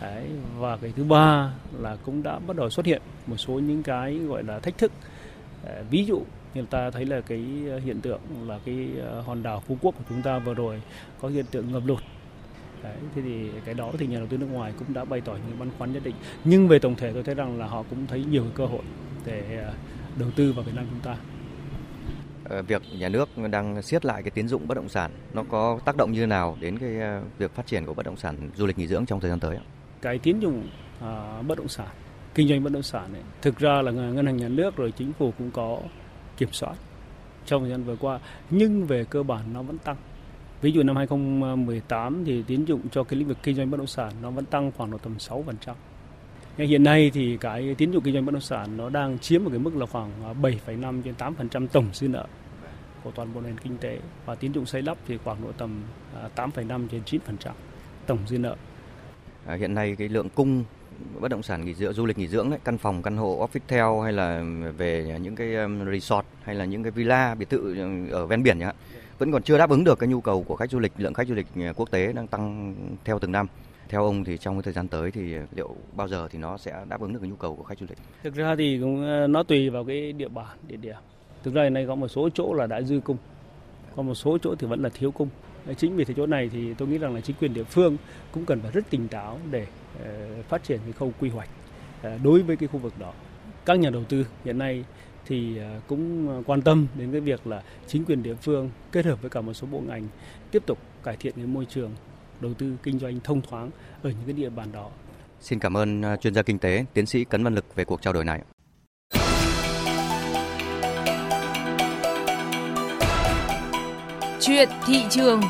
Đấy, 0.00 0.26
và 0.58 0.76
cái 0.76 0.92
thứ 0.96 1.04
ba 1.04 1.52
là 1.78 1.96
cũng 2.04 2.22
đã 2.22 2.38
bắt 2.38 2.56
đầu 2.56 2.70
xuất 2.70 2.86
hiện 2.86 3.02
một 3.26 3.36
số 3.36 3.52
những 3.52 3.82
cái 3.82 4.18
gọi 4.18 4.42
là 4.42 4.58
thách 4.58 4.78
thức. 4.78 4.92
Ờ, 5.64 5.84
ví 5.90 6.04
dụ 6.04 6.22
như 6.54 6.64
ta 6.70 6.90
thấy 6.90 7.04
là 7.04 7.20
cái 7.20 7.44
ờ, 7.70 7.78
hiện 7.78 8.00
tượng 8.00 8.20
là 8.46 8.58
cái 8.64 8.88
ờ, 9.00 9.20
hòn 9.20 9.42
đảo 9.42 9.62
Phú 9.66 9.78
Quốc 9.80 9.94
của 9.98 10.04
chúng 10.08 10.22
ta 10.22 10.38
vừa 10.38 10.54
rồi 10.54 10.82
có 11.20 11.28
hiện 11.28 11.44
tượng 11.50 11.72
ngập 11.72 11.82
lụt. 11.86 12.02
Đấy, 12.82 12.96
thế 13.14 13.22
thì 13.22 13.48
cái 13.64 13.74
đó 13.74 13.92
thì 13.98 14.06
nhà 14.06 14.18
đầu 14.18 14.26
tư 14.26 14.36
nước 14.36 14.48
ngoài 14.52 14.72
cũng 14.78 14.94
đã 14.94 15.04
bày 15.04 15.20
tỏ 15.20 15.32
những 15.32 15.58
băn 15.58 15.70
khoăn 15.78 15.92
nhất 15.92 16.02
định. 16.04 16.14
Nhưng 16.44 16.68
về 16.68 16.78
tổng 16.78 16.94
thể 16.94 17.12
tôi 17.12 17.22
thấy 17.22 17.34
rằng 17.34 17.58
là 17.58 17.66
họ 17.66 17.82
cũng 17.90 18.06
thấy 18.06 18.24
nhiều 18.24 18.44
cơ 18.54 18.66
hội 18.66 18.82
để 19.26 19.66
đầu 20.18 20.30
tư 20.30 20.52
vào 20.52 20.64
Việt 20.64 20.72
Nam 20.74 20.86
chúng 20.90 21.00
ta. 21.00 21.16
Ờ, 22.48 22.62
việc 22.62 22.82
nhà 22.98 23.08
nước 23.08 23.28
đang 23.50 23.82
siết 23.82 24.04
lại 24.04 24.22
cái 24.22 24.30
tín 24.30 24.48
dụng 24.48 24.68
bất 24.68 24.74
động 24.74 24.88
sản 24.88 25.10
nó 25.32 25.44
có 25.50 25.78
tác 25.84 25.96
động 25.96 26.12
như 26.12 26.20
thế 26.20 26.26
nào 26.26 26.56
đến 26.60 26.78
cái 26.78 27.00
ờ, 27.00 27.22
việc 27.38 27.54
phát 27.54 27.66
triển 27.66 27.86
của 27.86 27.94
bất 27.94 28.06
động 28.06 28.16
sản 28.16 28.50
du 28.56 28.66
lịch 28.66 28.78
nghỉ 28.78 28.86
dưỡng 28.86 29.06
trong 29.06 29.20
thời 29.20 29.30
gian 29.30 29.40
tới? 29.40 29.58
Cái 30.02 30.18
tín 30.18 30.38
dụng 30.38 30.68
à, 31.00 31.42
bất 31.42 31.58
động 31.58 31.68
sản, 31.68 31.88
kinh 32.34 32.48
doanh 32.48 32.64
bất 32.64 32.72
động 32.72 32.82
sản 32.82 33.12
này, 33.12 33.22
thực 33.42 33.58
ra 33.58 33.82
là 33.82 33.90
ngân 33.90 34.26
hàng 34.26 34.36
nhà 34.36 34.48
nước 34.48 34.76
rồi 34.76 34.92
chính 34.96 35.12
phủ 35.12 35.32
cũng 35.38 35.50
có 35.50 35.80
kiểm 36.36 36.52
soát 36.52 36.74
trong 37.46 37.62
thời 37.62 37.70
gian 37.70 37.84
vừa 37.84 37.96
qua, 37.96 38.20
nhưng 38.50 38.86
về 38.86 39.04
cơ 39.04 39.22
bản 39.22 39.52
nó 39.52 39.62
vẫn 39.62 39.78
tăng. 39.78 39.96
Ví 40.60 40.72
dụ 40.72 40.82
năm 40.82 40.96
2018 40.96 42.24
thì 42.24 42.42
tín 42.46 42.64
dụng 42.64 42.80
cho 42.92 43.04
cái 43.04 43.18
lĩnh 43.18 43.28
vực 43.28 43.38
kinh 43.42 43.56
doanh 43.56 43.70
bất 43.70 43.76
động 43.76 43.86
sản 43.86 44.12
nó 44.22 44.30
vẫn 44.30 44.44
tăng 44.44 44.72
khoảng 44.76 44.90
độ 44.90 44.98
tầm 44.98 45.16
6%. 45.18 45.74
Nhưng 46.56 46.68
hiện 46.68 46.84
nay 46.84 47.10
thì 47.14 47.36
cái 47.40 47.74
tín 47.78 47.90
dụng 47.90 48.02
kinh 48.02 48.14
doanh 48.14 48.26
bất 48.26 48.32
động 48.32 48.40
sản 48.40 48.76
nó 48.76 48.88
đang 48.88 49.18
chiếm 49.18 49.44
một 49.44 49.50
cái 49.50 49.58
mức 49.58 49.76
là 49.76 49.86
khoảng 49.86 50.10
à, 50.24 50.34
7,5 50.42 51.02
đến 51.02 51.14
8% 51.18 51.66
tổng 51.66 51.88
dư 51.92 52.08
nợ 52.08 52.26
của 53.04 53.10
toàn 53.10 53.34
bộ 53.34 53.40
nền 53.40 53.58
kinh 53.58 53.78
tế 53.78 53.98
và 54.26 54.34
tín 54.34 54.52
dụng 54.52 54.66
xây 54.66 54.82
lắp 54.82 54.98
thì 55.08 55.18
khoảng 55.24 55.42
độ 55.42 55.52
tầm 55.58 55.82
à, 56.14 56.28
8,5 56.36 56.86
đến 56.92 57.02
9% 57.06 57.18
tổng 58.06 58.18
dư 58.26 58.38
nợ. 58.38 58.56
À, 59.46 59.54
hiện 59.54 59.74
nay 59.74 59.96
cái 59.98 60.08
lượng 60.08 60.28
cung 60.28 60.64
bất 61.20 61.28
động 61.28 61.42
sản 61.42 61.64
nghỉ 61.64 61.74
dưỡng 61.74 61.92
du 61.92 62.06
lịch 62.06 62.18
nghỉ 62.18 62.28
dưỡng 62.28 62.50
ấy, 62.50 62.58
căn 62.64 62.78
phòng 62.78 63.02
căn 63.02 63.16
hộ 63.16 63.48
office 63.48 64.00
hay 64.00 64.12
là 64.12 64.44
về 64.76 65.18
những 65.22 65.36
cái 65.36 65.54
um, 65.54 65.84
resort 65.92 66.26
hay 66.42 66.54
là 66.54 66.64
những 66.64 66.82
cái 66.82 66.90
villa 66.90 67.34
biệt 67.34 67.50
thự 67.50 67.78
um, 67.78 68.10
ở 68.10 68.26
ven 68.26 68.42
biển 68.42 68.58
nhá 68.58 68.72
vẫn 69.18 69.32
còn 69.32 69.42
chưa 69.42 69.58
đáp 69.58 69.70
ứng 69.70 69.84
được 69.84 69.98
cái 69.98 70.08
nhu 70.08 70.20
cầu 70.20 70.42
của 70.42 70.56
khách 70.56 70.70
du 70.70 70.78
lịch 70.78 70.92
lượng 70.96 71.14
khách 71.14 71.28
du 71.28 71.34
lịch 71.34 71.46
à, 71.56 71.72
quốc 71.76 71.90
tế 71.90 72.12
đang 72.12 72.26
tăng 72.26 72.74
theo 73.04 73.18
từng 73.18 73.32
năm 73.32 73.46
theo 73.88 74.04
ông 74.04 74.24
thì 74.24 74.38
trong 74.38 74.54
cái 74.54 74.62
thời 74.62 74.72
gian 74.72 74.88
tới 74.88 75.10
thì 75.10 75.34
liệu 75.56 75.76
bao 75.92 76.08
giờ 76.08 76.28
thì 76.30 76.38
nó 76.38 76.58
sẽ 76.58 76.84
đáp 76.88 77.00
ứng 77.00 77.12
được 77.12 77.18
cái 77.22 77.30
nhu 77.30 77.36
cầu 77.36 77.56
của 77.56 77.64
khách 77.64 77.78
du 77.78 77.86
lịch? 77.88 77.98
Thực 78.22 78.34
ra 78.34 78.56
thì 78.56 78.78
cũng 78.80 79.02
ờ, 79.06 79.26
nó 79.26 79.42
tùy 79.42 79.70
vào 79.70 79.84
cái 79.84 80.12
địa 80.12 80.28
bàn, 80.28 80.56
địa 80.68 80.76
điểm. 80.76 80.96
Thực 81.42 81.54
ra 81.54 81.62
hiện 81.62 81.74
nay 81.74 81.84
có 81.88 81.94
một 81.94 82.08
số 82.08 82.28
chỗ 82.34 82.54
là 82.54 82.66
đã 82.66 82.82
dư 82.82 83.00
cung, 83.00 83.16
có 83.96 84.02
một 84.02 84.14
số 84.14 84.38
chỗ 84.38 84.54
thì 84.58 84.66
vẫn 84.66 84.82
là 84.82 84.88
thiếu 84.88 85.10
cung. 85.10 85.28
Chính 85.76 85.96
vì 85.96 86.04
thế 86.04 86.14
chỗ 86.16 86.26
này 86.26 86.50
thì 86.52 86.74
tôi 86.74 86.88
nghĩ 86.88 86.98
rằng 86.98 87.14
là 87.14 87.20
chính 87.20 87.36
quyền 87.36 87.54
địa 87.54 87.64
phương 87.64 87.96
cũng 88.32 88.44
cần 88.44 88.60
phải 88.60 88.70
rất 88.70 88.90
tỉnh 88.90 89.08
táo 89.08 89.38
để 89.50 89.66
ờ, 90.04 90.28
phát 90.48 90.64
triển 90.64 90.80
cái 90.84 90.92
khâu 90.92 91.12
quy 91.20 91.28
hoạch 91.30 91.48
ờ, 92.02 92.18
đối 92.22 92.42
với 92.42 92.56
cái 92.56 92.68
khu 92.68 92.78
vực 92.78 92.92
đó. 92.98 93.12
Các 93.64 93.78
nhà 93.78 93.90
đầu 93.90 94.04
tư 94.04 94.26
hiện 94.44 94.58
nay 94.58 94.84
thì 95.26 95.56
cũng 95.86 96.28
quan 96.46 96.62
tâm 96.62 96.86
đến 96.98 97.12
cái 97.12 97.20
việc 97.20 97.46
là 97.46 97.62
chính 97.86 98.04
quyền 98.04 98.22
địa 98.22 98.34
phương 98.34 98.70
kết 98.92 99.04
hợp 99.04 99.22
với 99.22 99.30
cả 99.30 99.40
một 99.40 99.52
số 99.52 99.66
bộ 99.70 99.80
ngành 99.80 100.08
tiếp 100.50 100.62
tục 100.66 100.78
cải 101.02 101.16
thiện 101.16 101.34
cái 101.36 101.46
môi 101.46 101.64
trường 101.64 101.90
đầu 102.44 102.54
tư 102.54 102.76
kinh 102.82 102.98
doanh 102.98 103.20
thông 103.24 103.42
thoáng 103.42 103.70
ở 104.02 104.10
những 104.10 104.24
cái 104.26 104.32
địa 104.32 104.50
bàn 104.50 104.68
đó. 104.72 104.90
Xin 105.40 105.58
cảm 105.58 105.76
ơn 105.76 106.02
à, 106.02 106.16
chuyên 106.16 106.34
gia 106.34 106.42
kinh 106.42 106.58
tế, 106.58 106.84
tiến 106.94 107.06
sĩ 107.06 107.24
Cấn 107.24 107.44
Văn 107.44 107.54
Lực 107.54 107.74
về 107.74 107.84
cuộc 107.84 108.02
trao 108.02 108.12
đổi 108.12 108.24
này. 108.24 108.42
Chuyện 114.40 114.68
thị 114.86 115.04
trường 115.10 115.40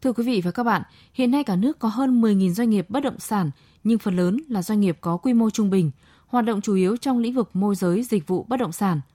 Thưa 0.00 0.12
quý 0.12 0.24
vị 0.24 0.40
và 0.44 0.50
các 0.50 0.62
bạn, 0.62 0.82
hiện 1.12 1.30
nay 1.30 1.44
cả 1.44 1.56
nước 1.56 1.78
có 1.78 1.88
hơn 1.88 2.20
10.000 2.20 2.52
doanh 2.52 2.70
nghiệp 2.70 2.86
bất 2.88 3.02
động 3.02 3.18
sản, 3.18 3.50
nhưng 3.84 3.98
phần 3.98 4.16
lớn 4.16 4.40
là 4.48 4.62
doanh 4.62 4.80
nghiệp 4.80 4.98
có 5.00 5.16
quy 5.16 5.32
mô 5.32 5.50
trung 5.50 5.70
bình, 5.70 5.90
hoạt 6.26 6.44
động 6.44 6.60
chủ 6.60 6.74
yếu 6.74 6.96
trong 6.96 7.18
lĩnh 7.18 7.34
vực 7.34 7.56
môi 7.56 7.74
giới 7.74 8.02
dịch 8.02 8.26
vụ 8.26 8.46
bất 8.48 8.56
động 8.56 8.72
sản– 8.72 9.00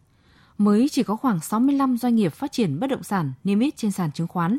mới 0.63 0.89
chỉ 0.89 1.03
có 1.03 1.15
khoảng 1.15 1.39
65 1.39 1.97
doanh 1.97 2.15
nghiệp 2.15 2.33
phát 2.33 2.51
triển 2.51 2.79
bất 2.79 2.87
động 2.87 3.03
sản 3.03 3.33
niêm 3.43 3.59
yết 3.59 3.77
trên 3.77 3.91
sàn 3.91 4.11
chứng 4.11 4.27
khoán. 4.27 4.57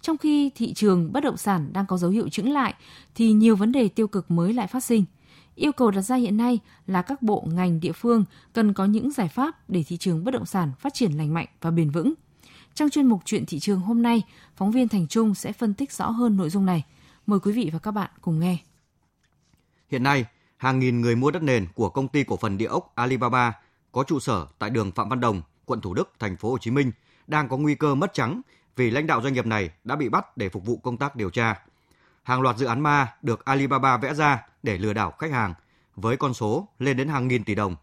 Trong 0.00 0.18
khi 0.18 0.50
thị 0.54 0.72
trường 0.74 1.12
bất 1.12 1.24
động 1.24 1.36
sản 1.36 1.72
đang 1.72 1.86
có 1.86 1.96
dấu 1.96 2.10
hiệu 2.10 2.28
chững 2.28 2.52
lại 2.52 2.74
thì 3.14 3.32
nhiều 3.32 3.56
vấn 3.56 3.72
đề 3.72 3.88
tiêu 3.88 4.06
cực 4.06 4.30
mới 4.30 4.52
lại 4.52 4.66
phát 4.66 4.84
sinh. 4.84 5.04
Yêu 5.54 5.72
cầu 5.72 5.90
đặt 5.90 6.02
ra 6.02 6.16
hiện 6.16 6.36
nay 6.36 6.58
là 6.86 7.02
các 7.02 7.22
bộ 7.22 7.44
ngành 7.52 7.80
địa 7.80 7.92
phương 7.92 8.24
cần 8.52 8.72
có 8.72 8.84
những 8.84 9.10
giải 9.10 9.28
pháp 9.28 9.70
để 9.70 9.82
thị 9.82 9.96
trường 9.96 10.24
bất 10.24 10.30
động 10.30 10.46
sản 10.46 10.72
phát 10.78 10.94
triển 10.94 11.12
lành 11.12 11.34
mạnh 11.34 11.46
và 11.60 11.70
bền 11.70 11.90
vững. 11.90 12.14
Trong 12.74 12.90
chuyên 12.90 13.06
mục 13.06 13.20
chuyện 13.24 13.46
thị 13.46 13.58
trường 13.58 13.80
hôm 13.80 14.02
nay, 14.02 14.22
phóng 14.56 14.70
viên 14.70 14.88
Thành 14.88 15.06
Trung 15.06 15.34
sẽ 15.34 15.52
phân 15.52 15.74
tích 15.74 15.92
rõ 15.92 16.10
hơn 16.10 16.36
nội 16.36 16.50
dung 16.50 16.66
này. 16.66 16.84
Mời 17.26 17.38
quý 17.40 17.52
vị 17.52 17.70
và 17.72 17.78
các 17.78 17.90
bạn 17.90 18.10
cùng 18.20 18.40
nghe. 18.40 18.56
Hiện 19.90 20.02
nay, 20.02 20.24
hàng 20.56 20.78
nghìn 20.78 21.00
người 21.00 21.16
mua 21.16 21.30
đất 21.30 21.42
nền 21.42 21.66
của 21.74 21.88
công 21.88 22.08
ty 22.08 22.24
cổ 22.24 22.36
phần 22.36 22.58
địa 22.58 22.66
ốc 22.66 22.92
Alibaba 22.94 23.52
có 23.92 24.04
trụ 24.04 24.20
sở 24.20 24.46
tại 24.58 24.70
đường 24.70 24.92
Phạm 24.92 25.08
Văn 25.08 25.20
Đồng, 25.20 25.42
quận 25.64 25.80
Thủ 25.80 25.94
Đức, 25.94 26.12
thành 26.18 26.36
phố 26.36 26.50
Hồ 26.50 26.58
Chí 26.58 26.70
Minh 26.70 26.92
đang 27.26 27.48
có 27.48 27.56
nguy 27.56 27.74
cơ 27.74 27.94
mất 27.94 28.14
trắng 28.14 28.40
vì 28.76 28.90
lãnh 28.90 29.06
đạo 29.06 29.22
doanh 29.22 29.34
nghiệp 29.34 29.46
này 29.46 29.70
đã 29.84 29.96
bị 29.96 30.08
bắt 30.08 30.36
để 30.36 30.48
phục 30.48 30.64
vụ 30.64 30.76
công 30.76 30.96
tác 30.96 31.16
điều 31.16 31.30
tra. 31.30 31.62
Hàng 32.22 32.40
loạt 32.40 32.56
dự 32.56 32.66
án 32.66 32.80
ma 32.80 33.14
được 33.22 33.44
Alibaba 33.44 33.96
vẽ 33.96 34.14
ra 34.14 34.42
để 34.62 34.78
lừa 34.78 34.92
đảo 34.92 35.10
khách 35.18 35.30
hàng 35.30 35.54
với 35.96 36.16
con 36.16 36.34
số 36.34 36.68
lên 36.78 36.96
đến 36.96 37.08
hàng 37.08 37.28
nghìn 37.28 37.44
tỷ 37.44 37.54
đồng. 37.54 37.76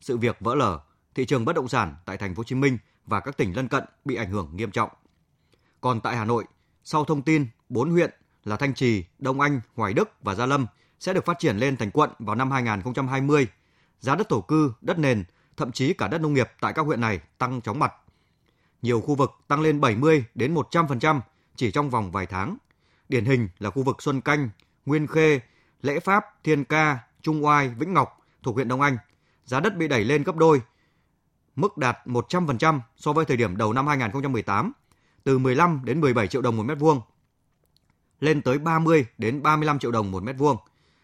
Sự 0.00 0.16
việc 0.16 0.36
vỡ 0.40 0.54
lở, 0.54 0.80
thị 1.14 1.24
trường 1.24 1.44
bất 1.44 1.56
động 1.56 1.68
sản 1.68 1.94
tại 2.04 2.16
thành 2.16 2.34
phố 2.34 2.40
Hồ 2.40 2.44
Chí 2.44 2.54
Minh 2.54 2.78
và 3.06 3.20
các 3.20 3.36
tỉnh 3.36 3.56
lân 3.56 3.68
cận 3.68 3.84
bị 4.04 4.14
ảnh 4.14 4.30
hưởng 4.30 4.56
nghiêm 4.56 4.70
trọng. 4.70 4.90
Còn 5.80 6.00
tại 6.00 6.16
Hà 6.16 6.24
Nội, 6.24 6.44
sau 6.84 7.04
thông 7.04 7.22
tin 7.22 7.46
4 7.68 7.90
huyện 7.90 8.10
là 8.44 8.56
Thanh 8.56 8.74
Trì, 8.74 9.04
Đông 9.18 9.40
Anh, 9.40 9.60
Hoài 9.76 9.92
Đức 9.92 10.10
và 10.22 10.34
Gia 10.34 10.46
Lâm 10.46 10.66
sẽ 11.00 11.12
được 11.12 11.24
phát 11.24 11.38
triển 11.38 11.56
lên 11.56 11.76
thành 11.76 11.90
quận 11.90 12.10
vào 12.18 12.36
năm 12.36 12.50
2020, 12.50 13.46
giá 14.00 14.14
đất 14.14 14.28
thổ 14.28 14.40
cư, 14.40 14.72
đất 14.80 14.98
nền 14.98 15.24
thậm 15.60 15.72
chí 15.72 15.92
cả 15.94 16.08
đất 16.08 16.20
nông 16.20 16.34
nghiệp 16.34 16.50
tại 16.60 16.72
các 16.72 16.82
huyện 16.82 17.00
này 17.00 17.20
tăng 17.38 17.60
chóng 17.60 17.78
mặt. 17.78 17.92
Nhiều 18.82 19.00
khu 19.00 19.14
vực 19.14 19.30
tăng 19.48 19.60
lên 19.60 19.80
70 19.80 20.24
đến 20.34 20.54
100% 20.54 21.20
chỉ 21.56 21.70
trong 21.70 21.90
vòng 21.90 22.10
vài 22.10 22.26
tháng. 22.26 22.56
Điển 23.08 23.24
hình 23.24 23.48
là 23.58 23.70
khu 23.70 23.82
vực 23.82 24.02
Xuân 24.02 24.20
Canh, 24.20 24.50
Nguyên 24.86 25.06
Khê, 25.06 25.40
Lễ 25.82 26.00
Pháp, 26.00 26.24
Thiên 26.44 26.64
Ca, 26.64 26.98
Trung 27.22 27.44
Oai, 27.44 27.68
Vĩnh 27.68 27.94
Ngọc 27.94 28.18
thuộc 28.42 28.54
huyện 28.54 28.68
Đông 28.68 28.80
Anh. 28.80 28.96
Giá 29.44 29.60
đất 29.60 29.76
bị 29.76 29.88
đẩy 29.88 30.04
lên 30.04 30.22
gấp 30.22 30.36
đôi, 30.36 30.62
mức 31.56 31.78
đạt 31.78 31.98
100% 32.06 32.80
so 32.96 33.12
với 33.12 33.24
thời 33.24 33.36
điểm 33.36 33.56
đầu 33.56 33.72
năm 33.72 33.86
2018, 33.86 34.72
từ 35.24 35.38
15 35.38 35.80
đến 35.84 36.00
17 36.00 36.28
triệu 36.28 36.42
đồng 36.42 36.56
một 36.56 36.62
mét 36.62 36.78
vuông, 36.78 37.00
lên 38.20 38.42
tới 38.42 38.58
30 38.58 39.06
đến 39.18 39.42
35 39.42 39.78
triệu 39.78 39.90
đồng 39.90 40.10
một 40.10 40.22
mét 40.22 40.36
vuông. 40.38 40.56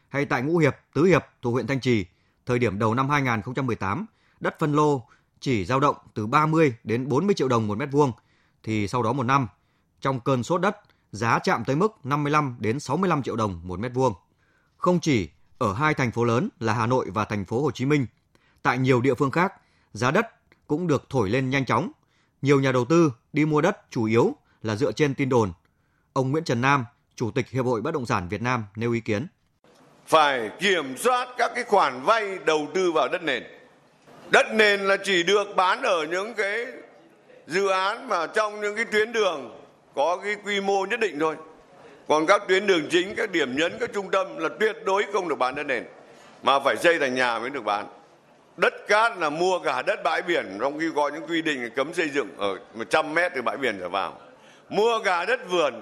Hay 0.09 0.25
tại 0.25 0.43
Ngũ 0.43 0.59
Hiệp, 0.59 0.77
Tứ 0.95 1.05
Hiệp 1.05 1.25
thuộc 1.43 1.55
huyện 1.55 1.67
Thanh 1.67 1.81
Trì, 1.81 2.07
thời 2.47 2.59
điểm 2.59 2.79
đầu 2.79 2.95
năm 2.95 3.09
2018 3.09 4.07
đất 4.41 4.59
phân 4.59 4.73
lô 4.73 5.03
chỉ 5.41 5.65
dao 5.65 5.81
động 5.81 5.97
từ 6.15 6.27
30 6.27 6.75
đến 6.85 7.09
40 7.09 7.35
triệu 7.35 7.49
đồng 7.49 7.67
một 7.67 7.79
mét 7.79 7.89
vuông, 7.93 8.13
thì 8.63 8.89
sau 8.89 9.03
đó 9.03 9.13
một 9.13 9.23
năm, 9.23 9.49
trong 10.01 10.21
cơn 10.21 10.43
sốt 10.43 10.61
đất, 10.61 10.77
giá 11.13 11.39
chạm 11.39 11.65
tới 11.65 11.77
mức 11.77 11.93
55 12.05 12.57
đến 12.59 12.81
65 12.81 13.23
triệu 13.23 13.37
đồng 13.37 13.61
một 13.65 13.81
mét 13.81 13.95
vuông. 13.95 14.15
Không 14.77 15.01
chỉ 15.01 15.29
ở 15.59 15.73
hai 15.73 15.95
thành 15.95 16.11
phố 16.11 16.25
lớn 16.25 16.49
là 16.61 16.75
Hà 16.75 16.87
Nội 16.87 17.11
và 17.11 17.25
thành 17.25 17.45
phố 17.45 17.63
Hồ 17.63 17.71
Chí 17.71 17.85
Minh, 17.85 18.07
tại 18.63 18.79
nhiều 18.79 19.01
địa 19.01 19.15
phương 19.15 19.31
khác, 19.31 19.53
giá 19.93 20.11
đất 20.11 20.27
cũng 20.67 20.87
được 20.87 21.05
thổi 21.11 21.31
lên 21.31 21.51
nhanh 21.51 21.65
chóng. 21.65 21.91
Nhiều 22.43 22.61
nhà 22.61 22.73
đầu 22.73 22.85
tư 22.85 23.13
đi 23.33 23.45
mua 23.45 23.61
đất 23.61 23.91
chủ 23.91 24.05
yếu 24.05 24.37
là 24.63 24.77
dựa 24.77 24.93
trên 24.93 25.15
tin 25.15 25.29
đồn. 25.29 25.53
Ông 26.13 26.31
Nguyễn 26.31 26.45
Trần 26.45 26.61
Nam, 26.61 26.85
Chủ 27.17 27.31
tịch 27.31 27.51
Hiệp 27.51 27.65
hội 27.65 27.83
Bất 27.83 27.95
động 27.95 28.07
sản 28.07 28.29
Việt 28.29 28.43
Nam 28.43 28.65
nêu 28.77 28.93
ý 28.93 29.01
kiến. 29.01 29.27
Phải 30.07 30.51
kiểm 30.61 30.97
soát 30.97 31.29
các 31.39 31.53
cái 31.55 31.65
khoản 31.65 32.03
vay 32.03 32.39
đầu 32.47 32.69
tư 32.75 32.93
vào 32.93 33.09
đất 33.09 33.23
nền 33.23 33.43
đất 34.31 34.47
nền 34.53 34.81
là 34.81 34.97
chỉ 34.97 35.23
được 35.23 35.57
bán 35.57 35.83
ở 35.83 36.05
những 36.11 36.35
cái 36.35 36.67
dự 37.47 37.69
án 37.69 38.09
mà 38.09 38.27
trong 38.27 38.61
những 38.61 38.77
cái 38.77 38.85
tuyến 38.85 39.13
đường 39.13 39.61
có 39.95 40.17
cái 40.25 40.37
quy 40.45 40.61
mô 40.61 40.87
nhất 40.87 41.01
định 41.01 41.19
thôi. 41.19 41.37
Còn 42.09 42.27
các 42.27 42.43
tuyến 42.49 42.67
đường 42.67 42.87
chính, 42.91 43.15
các 43.17 43.31
điểm 43.33 43.57
nhấn, 43.57 43.73
các 43.81 43.91
trung 43.95 44.11
tâm 44.11 44.39
là 44.39 44.49
tuyệt 44.61 44.77
đối 44.85 45.05
không 45.13 45.29
được 45.29 45.39
bán 45.39 45.55
đất 45.55 45.67
nền, 45.67 45.85
mà 46.43 46.59
phải 46.61 46.77
xây 46.77 46.99
thành 46.99 47.15
nhà 47.15 47.39
mới 47.39 47.51
được 47.51 47.65
bán. 47.65 47.87
Đất 48.57 48.75
cát 48.89 49.19
là 49.19 49.31
mua 49.31 49.59
cả 49.59 49.83
đất 49.83 50.03
bãi 50.05 50.23
biển, 50.23 50.59
trong 50.61 50.79
khi 50.79 50.87
có 50.97 51.09
những 51.09 51.27
quy 51.29 51.43
định 51.43 51.71
cấm 51.77 51.95
xây 51.95 52.09
dựng 52.09 52.29
ở 52.39 52.59
100 52.75 53.15
mét 53.15 53.33
từ 53.35 53.43
bãi 53.43 53.57
biển 53.57 53.77
trở 53.81 53.89
vào. 53.89 54.19
Mua 54.69 54.99
cả 55.05 55.25
đất 55.25 55.49
vườn, 55.49 55.75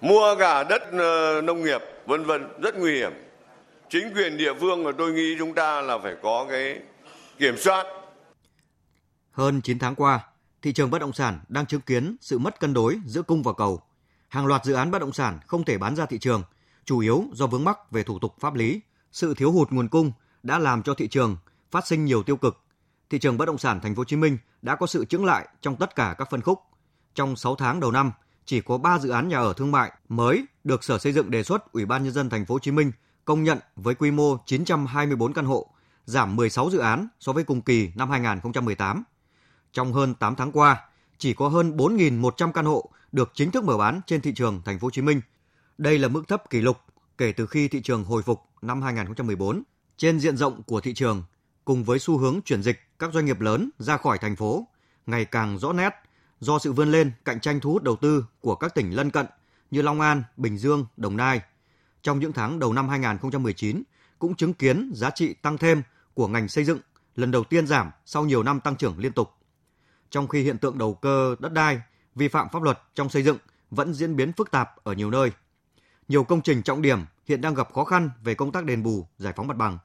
mua 0.00 0.36
cả 0.36 0.64
đất 0.64 0.82
ờ, 0.92 1.40
nông 1.44 1.64
nghiệp, 1.64 1.82
vân 2.06 2.24
vân, 2.24 2.48
rất 2.62 2.78
nguy 2.78 2.94
hiểm. 2.94 3.12
Chính 3.88 4.14
quyền 4.14 4.36
địa 4.36 4.54
phương 4.54 4.84
mà 4.84 4.90
tôi 4.98 5.12
nghĩ 5.12 5.36
chúng 5.38 5.54
ta 5.54 5.80
là 5.80 5.98
phải 5.98 6.14
có 6.22 6.46
cái 6.50 6.78
kiểm 7.38 7.56
soát. 7.58 7.86
Hơn 9.30 9.60
9 9.60 9.78
tháng 9.78 9.94
qua, 9.94 10.20
thị 10.62 10.72
trường 10.72 10.90
bất 10.90 10.98
động 10.98 11.12
sản 11.12 11.40
đang 11.48 11.66
chứng 11.66 11.80
kiến 11.80 12.16
sự 12.20 12.38
mất 12.38 12.60
cân 12.60 12.74
đối 12.74 13.00
giữa 13.06 13.22
cung 13.22 13.42
và 13.42 13.52
cầu. 13.52 13.82
Hàng 14.28 14.46
loạt 14.46 14.64
dự 14.64 14.72
án 14.72 14.90
bất 14.90 14.98
động 14.98 15.12
sản 15.12 15.38
không 15.46 15.64
thể 15.64 15.78
bán 15.78 15.96
ra 15.96 16.06
thị 16.06 16.18
trường, 16.18 16.42
chủ 16.84 16.98
yếu 16.98 17.24
do 17.32 17.46
vướng 17.46 17.64
mắc 17.64 17.90
về 17.90 18.02
thủ 18.02 18.18
tục 18.18 18.34
pháp 18.40 18.54
lý. 18.54 18.80
Sự 19.12 19.34
thiếu 19.34 19.52
hụt 19.52 19.70
nguồn 19.70 19.88
cung 19.88 20.12
đã 20.42 20.58
làm 20.58 20.82
cho 20.82 20.94
thị 20.94 21.08
trường 21.08 21.36
phát 21.70 21.86
sinh 21.86 22.04
nhiều 22.04 22.22
tiêu 22.22 22.36
cực. 22.36 22.60
Thị 23.10 23.18
trường 23.18 23.38
bất 23.38 23.44
động 23.44 23.58
sản 23.58 23.80
thành 23.80 23.94
phố 23.94 24.00
Hồ 24.00 24.04
Chí 24.04 24.16
Minh 24.16 24.38
đã 24.62 24.76
có 24.76 24.86
sự 24.86 25.04
chững 25.04 25.24
lại 25.24 25.48
trong 25.60 25.76
tất 25.76 25.94
cả 25.94 26.14
các 26.18 26.30
phân 26.30 26.40
khúc. 26.40 26.60
Trong 27.14 27.36
6 27.36 27.56
tháng 27.56 27.80
đầu 27.80 27.90
năm, 27.90 28.12
chỉ 28.44 28.60
có 28.60 28.78
3 28.78 28.98
dự 28.98 29.10
án 29.10 29.28
nhà 29.28 29.38
ở 29.38 29.52
thương 29.52 29.72
mại 29.72 29.92
mới 30.08 30.44
được 30.64 30.84
Sở 30.84 30.98
Xây 30.98 31.12
dựng 31.12 31.30
đề 31.30 31.42
xuất 31.42 31.72
Ủy 31.72 31.86
ban 31.86 32.04
nhân 32.04 32.12
dân 32.12 32.30
thành 32.30 32.46
phố 32.46 32.54
Hồ 32.54 32.58
Chí 32.58 32.70
Minh 32.70 32.92
công 33.24 33.44
nhận 33.44 33.58
với 33.76 33.94
quy 33.94 34.10
mô 34.10 34.36
924 34.46 35.32
căn 35.32 35.44
hộ, 35.44 35.73
giảm 36.04 36.36
16 36.36 36.70
dự 36.70 36.78
án 36.78 37.08
so 37.20 37.32
với 37.32 37.44
cùng 37.44 37.62
kỳ 37.62 37.90
năm 37.94 38.10
2018. 38.10 39.04
Trong 39.72 39.92
hơn 39.92 40.14
8 40.14 40.34
tháng 40.36 40.52
qua, 40.52 40.80
chỉ 41.18 41.34
có 41.34 41.48
hơn 41.48 41.76
4.100 41.76 42.52
căn 42.52 42.64
hộ 42.64 42.90
được 43.12 43.30
chính 43.34 43.50
thức 43.50 43.64
mở 43.64 43.76
bán 43.76 44.00
trên 44.06 44.20
thị 44.20 44.32
trường 44.34 44.62
thành 44.64 44.78
phố 44.78 44.86
Hồ 44.86 44.90
Chí 44.90 45.02
Minh. 45.02 45.20
Đây 45.78 45.98
là 45.98 46.08
mức 46.08 46.28
thấp 46.28 46.50
kỷ 46.50 46.60
lục 46.60 46.78
kể 47.18 47.32
từ 47.32 47.46
khi 47.46 47.68
thị 47.68 47.80
trường 47.82 48.04
hồi 48.04 48.22
phục 48.22 48.40
năm 48.62 48.82
2014. 48.82 49.62
Trên 49.96 50.20
diện 50.20 50.36
rộng 50.36 50.62
của 50.62 50.80
thị 50.80 50.94
trường, 50.94 51.22
cùng 51.64 51.84
với 51.84 51.98
xu 51.98 52.18
hướng 52.18 52.40
chuyển 52.44 52.62
dịch 52.62 52.80
các 52.98 53.12
doanh 53.12 53.24
nghiệp 53.24 53.40
lớn 53.40 53.70
ra 53.78 53.96
khỏi 53.96 54.18
thành 54.18 54.36
phố 54.36 54.68
ngày 55.06 55.24
càng 55.24 55.58
rõ 55.58 55.72
nét 55.72 55.94
do 56.40 56.58
sự 56.58 56.72
vươn 56.72 56.92
lên 56.92 57.12
cạnh 57.24 57.40
tranh 57.40 57.60
thu 57.60 57.72
hút 57.72 57.82
đầu 57.82 57.96
tư 57.96 58.26
của 58.40 58.54
các 58.54 58.74
tỉnh 58.74 58.96
lân 58.96 59.10
cận 59.10 59.26
như 59.70 59.82
Long 59.82 60.00
An, 60.00 60.22
Bình 60.36 60.58
Dương, 60.58 60.86
Đồng 60.96 61.16
Nai. 61.16 61.40
Trong 62.02 62.20
những 62.20 62.32
tháng 62.32 62.58
đầu 62.58 62.72
năm 62.72 62.88
2019 62.88 63.82
cũng 64.18 64.34
chứng 64.34 64.54
kiến 64.54 64.90
giá 64.94 65.10
trị 65.10 65.34
tăng 65.34 65.58
thêm 65.58 65.82
của 66.14 66.28
ngành 66.28 66.48
xây 66.48 66.64
dựng 66.64 66.78
lần 67.16 67.30
đầu 67.30 67.44
tiên 67.44 67.66
giảm 67.66 67.90
sau 68.06 68.24
nhiều 68.24 68.42
năm 68.42 68.60
tăng 68.60 68.76
trưởng 68.76 68.98
liên 68.98 69.12
tục. 69.12 69.30
Trong 70.10 70.28
khi 70.28 70.42
hiện 70.42 70.58
tượng 70.58 70.78
đầu 70.78 70.94
cơ 70.94 71.36
đất 71.38 71.52
đai, 71.52 71.80
vi 72.14 72.28
phạm 72.28 72.48
pháp 72.52 72.62
luật 72.62 72.82
trong 72.94 73.08
xây 73.08 73.22
dựng 73.22 73.38
vẫn 73.70 73.94
diễn 73.94 74.16
biến 74.16 74.32
phức 74.32 74.50
tạp 74.50 74.84
ở 74.84 74.92
nhiều 74.92 75.10
nơi. 75.10 75.32
Nhiều 76.08 76.24
công 76.24 76.42
trình 76.42 76.62
trọng 76.62 76.82
điểm 76.82 76.98
hiện 77.28 77.40
đang 77.40 77.54
gặp 77.54 77.72
khó 77.72 77.84
khăn 77.84 78.10
về 78.22 78.34
công 78.34 78.52
tác 78.52 78.64
đền 78.64 78.82
bù, 78.82 79.06
giải 79.18 79.32
phóng 79.36 79.46
mặt 79.46 79.56
bằng. 79.56 79.78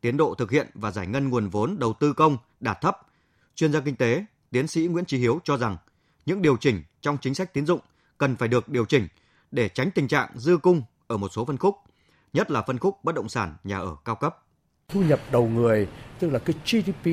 Tiến 0.00 0.16
độ 0.16 0.34
thực 0.34 0.50
hiện 0.50 0.70
và 0.74 0.90
giải 0.90 1.06
ngân 1.06 1.28
nguồn 1.28 1.48
vốn 1.48 1.76
đầu 1.78 1.92
tư 1.92 2.12
công 2.12 2.38
đạt 2.60 2.80
thấp. 2.80 2.98
Chuyên 3.54 3.72
gia 3.72 3.80
kinh 3.80 3.96
tế, 3.96 4.24
tiến 4.50 4.66
sĩ 4.66 4.86
Nguyễn 4.86 5.04
Chí 5.04 5.18
Hiếu 5.18 5.40
cho 5.44 5.56
rằng 5.56 5.76
những 6.26 6.42
điều 6.42 6.56
chỉnh 6.56 6.82
trong 7.00 7.18
chính 7.20 7.34
sách 7.34 7.54
tín 7.54 7.66
dụng 7.66 7.80
cần 8.18 8.36
phải 8.36 8.48
được 8.48 8.68
điều 8.68 8.84
chỉnh 8.84 9.08
để 9.50 9.68
tránh 9.68 9.90
tình 9.90 10.08
trạng 10.08 10.30
dư 10.34 10.56
cung 10.56 10.82
ở 11.06 11.16
một 11.16 11.28
số 11.32 11.44
phân 11.44 11.56
khúc, 11.56 11.76
nhất 12.32 12.50
là 12.50 12.62
phân 12.62 12.78
khúc 12.78 13.04
bất 13.04 13.14
động 13.14 13.28
sản 13.28 13.56
nhà 13.64 13.78
ở 13.78 13.96
cao 14.04 14.14
cấp. 14.14 14.38
Thu 14.92 15.02
nhập 15.02 15.20
đầu 15.32 15.48
người, 15.48 15.86
tức 16.18 16.30
là 16.30 16.38
cái 16.38 16.54
GDP 16.64 17.10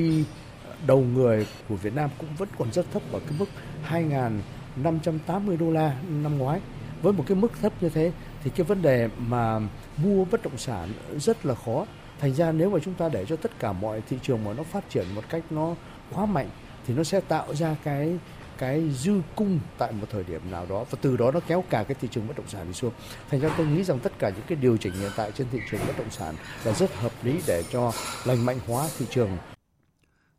đầu 0.86 1.00
người 1.00 1.46
của 1.68 1.76
Việt 1.76 1.94
Nam 1.94 2.10
cũng 2.18 2.28
vẫn 2.38 2.48
còn 2.58 2.72
rất 2.72 2.86
thấp 2.92 3.02
ở 3.12 3.20
cái 3.20 3.38
mức 3.38 3.48
2.580 3.88 5.58
đô 5.58 5.70
la 5.70 5.96
năm 6.08 6.38
ngoái. 6.38 6.60
Với 7.02 7.12
một 7.12 7.24
cái 7.26 7.36
mức 7.36 7.52
thấp 7.62 7.72
như 7.80 7.88
thế 7.88 8.12
thì 8.44 8.50
cái 8.50 8.64
vấn 8.64 8.82
đề 8.82 9.08
mà 9.18 9.60
mua 9.96 10.24
bất 10.24 10.42
động 10.42 10.58
sản 10.58 10.88
rất 11.18 11.46
là 11.46 11.54
khó. 11.54 11.86
Thành 12.20 12.34
ra 12.34 12.52
nếu 12.52 12.70
mà 12.70 12.78
chúng 12.84 12.94
ta 12.94 13.08
để 13.08 13.24
cho 13.24 13.36
tất 13.36 13.58
cả 13.58 13.72
mọi 13.72 14.02
thị 14.08 14.18
trường 14.22 14.44
mà 14.44 14.52
nó 14.52 14.62
phát 14.62 14.90
triển 14.90 15.06
một 15.14 15.22
cách 15.28 15.42
nó 15.50 15.74
quá 16.12 16.26
mạnh 16.26 16.48
thì 16.86 16.94
nó 16.94 17.04
sẽ 17.04 17.20
tạo 17.20 17.54
ra 17.54 17.76
cái 17.84 18.18
cái 18.58 18.90
dư 18.90 19.12
cung 19.36 19.60
tại 19.78 19.92
một 19.92 20.06
thời 20.10 20.24
điểm 20.24 20.50
nào 20.50 20.66
đó 20.66 20.84
và 20.90 20.98
từ 21.02 21.16
đó 21.16 21.30
nó 21.30 21.40
kéo 21.46 21.64
cả 21.70 21.84
cái 21.84 21.96
thị 22.00 22.08
trường 22.10 22.28
bất 22.28 22.36
động 22.36 22.48
sản 22.48 22.66
đi 22.66 22.72
xuống. 22.72 22.92
Thành 23.30 23.40
ra 23.40 23.54
tôi 23.56 23.66
nghĩ 23.66 23.84
rằng 23.84 23.98
tất 23.98 24.18
cả 24.18 24.28
những 24.28 24.44
cái 24.48 24.58
điều 24.58 24.76
chỉnh 24.76 24.92
hiện 24.92 25.10
tại 25.16 25.32
trên 25.32 25.46
thị 25.52 25.60
trường 25.70 25.80
bất 25.86 25.98
động 25.98 26.10
sản 26.10 26.34
là 26.64 26.72
rất 26.72 26.96
hợp 26.96 27.12
lý 27.22 27.40
để 27.46 27.64
cho 27.70 27.92
lành 28.24 28.46
mạnh 28.46 28.58
hóa 28.66 28.88
thị 28.98 29.06
trường. 29.10 29.36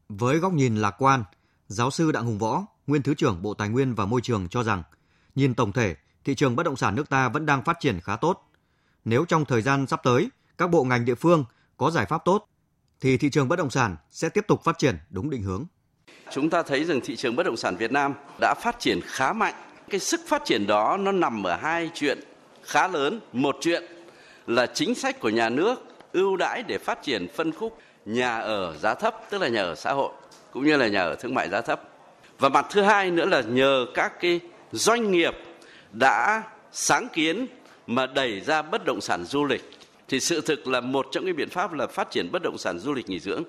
Với 0.09 0.37
góc 0.37 0.53
nhìn 0.53 0.75
lạc 0.75 0.95
quan, 0.97 1.23
giáo 1.67 1.91
sư 1.91 2.11
Đặng 2.11 2.25
Hùng 2.25 2.37
Võ, 2.37 2.65
nguyên 2.87 3.01
thứ 3.01 3.13
trưởng 3.13 3.41
Bộ 3.41 3.53
Tài 3.53 3.69
nguyên 3.69 3.95
và 3.95 4.05
Môi 4.05 4.21
trường 4.21 4.47
cho 4.49 4.63
rằng, 4.63 4.83
nhìn 5.35 5.53
tổng 5.53 5.71
thể, 5.71 5.95
thị 6.23 6.35
trường 6.35 6.55
bất 6.55 6.63
động 6.63 6.75
sản 6.75 6.95
nước 6.95 7.09
ta 7.09 7.29
vẫn 7.29 7.45
đang 7.45 7.63
phát 7.63 7.77
triển 7.79 7.99
khá 7.99 8.15
tốt. 8.15 8.49
Nếu 9.05 9.25
trong 9.25 9.45
thời 9.45 9.61
gian 9.61 9.87
sắp 9.87 10.01
tới, 10.03 10.29
các 10.57 10.69
bộ 10.69 10.83
ngành 10.83 11.05
địa 11.05 11.15
phương 11.15 11.45
có 11.77 11.91
giải 11.91 12.05
pháp 12.05 12.21
tốt, 12.25 12.45
thì 13.01 13.17
thị 13.17 13.29
trường 13.29 13.47
bất 13.47 13.55
động 13.55 13.69
sản 13.69 13.95
sẽ 14.11 14.29
tiếp 14.29 14.45
tục 14.47 14.63
phát 14.63 14.77
triển 14.77 14.97
đúng 15.09 15.29
định 15.29 15.43
hướng 15.43 15.65
chúng 16.31 16.49
ta 16.49 16.63
thấy 16.63 16.83
rằng 16.83 17.01
thị 17.01 17.15
trường 17.15 17.35
bất 17.35 17.45
động 17.45 17.57
sản 17.57 17.75
Việt 17.75 17.91
Nam 17.91 18.13
đã 18.39 18.53
phát 18.61 18.79
triển 18.79 18.99
khá 19.05 19.33
mạnh. 19.33 19.53
Cái 19.89 19.99
sức 19.99 20.21
phát 20.27 20.45
triển 20.45 20.67
đó 20.67 20.97
nó 20.97 21.11
nằm 21.11 21.43
ở 21.43 21.55
hai 21.61 21.89
chuyện 21.93 22.19
khá 22.63 22.87
lớn. 22.87 23.19
Một 23.33 23.57
chuyện 23.61 23.83
là 24.47 24.65
chính 24.65 24.95
sách 24.95 25.19
của 25.19 25.29
nhà 25.29 25.49
nước 25.49 25.83
ưu 26.13 26.35
đãi 26.35 26.63
để 26.67 26.77
phát 26.77 27.03
triển 27.03 27.27
phân 27.35 27.51
khúc 27.51 27.77
nhà 28.05 28.39
ở 28.39 28.77
giá 28.77 28.93
thấp, 28.93 29.15
tức 29.29 29.41
là 29.41 29.47
nhà 29.47 29.61
ở 29.61 29.75
xã 29.75 29.93
hội, 29.93 30.11
cũng 30.51 30.65
như 30.65 30.77
là 30.77 30.87
nhà 30.87 31.01
ở 31.01 31.15
thương 31.15 31.33
mại 31.33 31.49
giá 31.49 31.61
thấp. 31.61 31.81
Và 32.39 32.49
mặt 32.49 32.65
thứ 32.69 32.81
hai 32.81 33.11
nữa 33.11 33.25
là 33.25 33.41
nhờ 33.41 33.85
các 33.93 34.19
cái 34.19 34.39
doanh 34.71 35.11
nghiệp 35.11 35.33
đã 35.91 36.43
sáng 36.71 37.07
kiến 37.13 37.45
mà 37.87 38.05
đẩy 38.05 38.39
ra 38.39 38.61
bất 38.61 38.85
động 38.85 39.01
sản 39.01 39.25
du 39.25 39.45
lịch 39.45 39.71
thì 40.07 40.19
sự 40.19 40.41
thực 40.41 40.67
là 40.67 40.81
một 40.81 41.07
trong 41.11 41.25
những 41.25 41.35
biện 41.35 41.49
pháp 41.49 41.73
là 41.73 41.87
phát 41.87 42.11
triển 42.11 42.31
bất 42.31 42.41
động 42.43 42.57
sản 42.57 42.79
du 42.79 42.93
lịch 42.93 43.09
nghỉ 43.09 43.19
dưỡng 43.19 43.43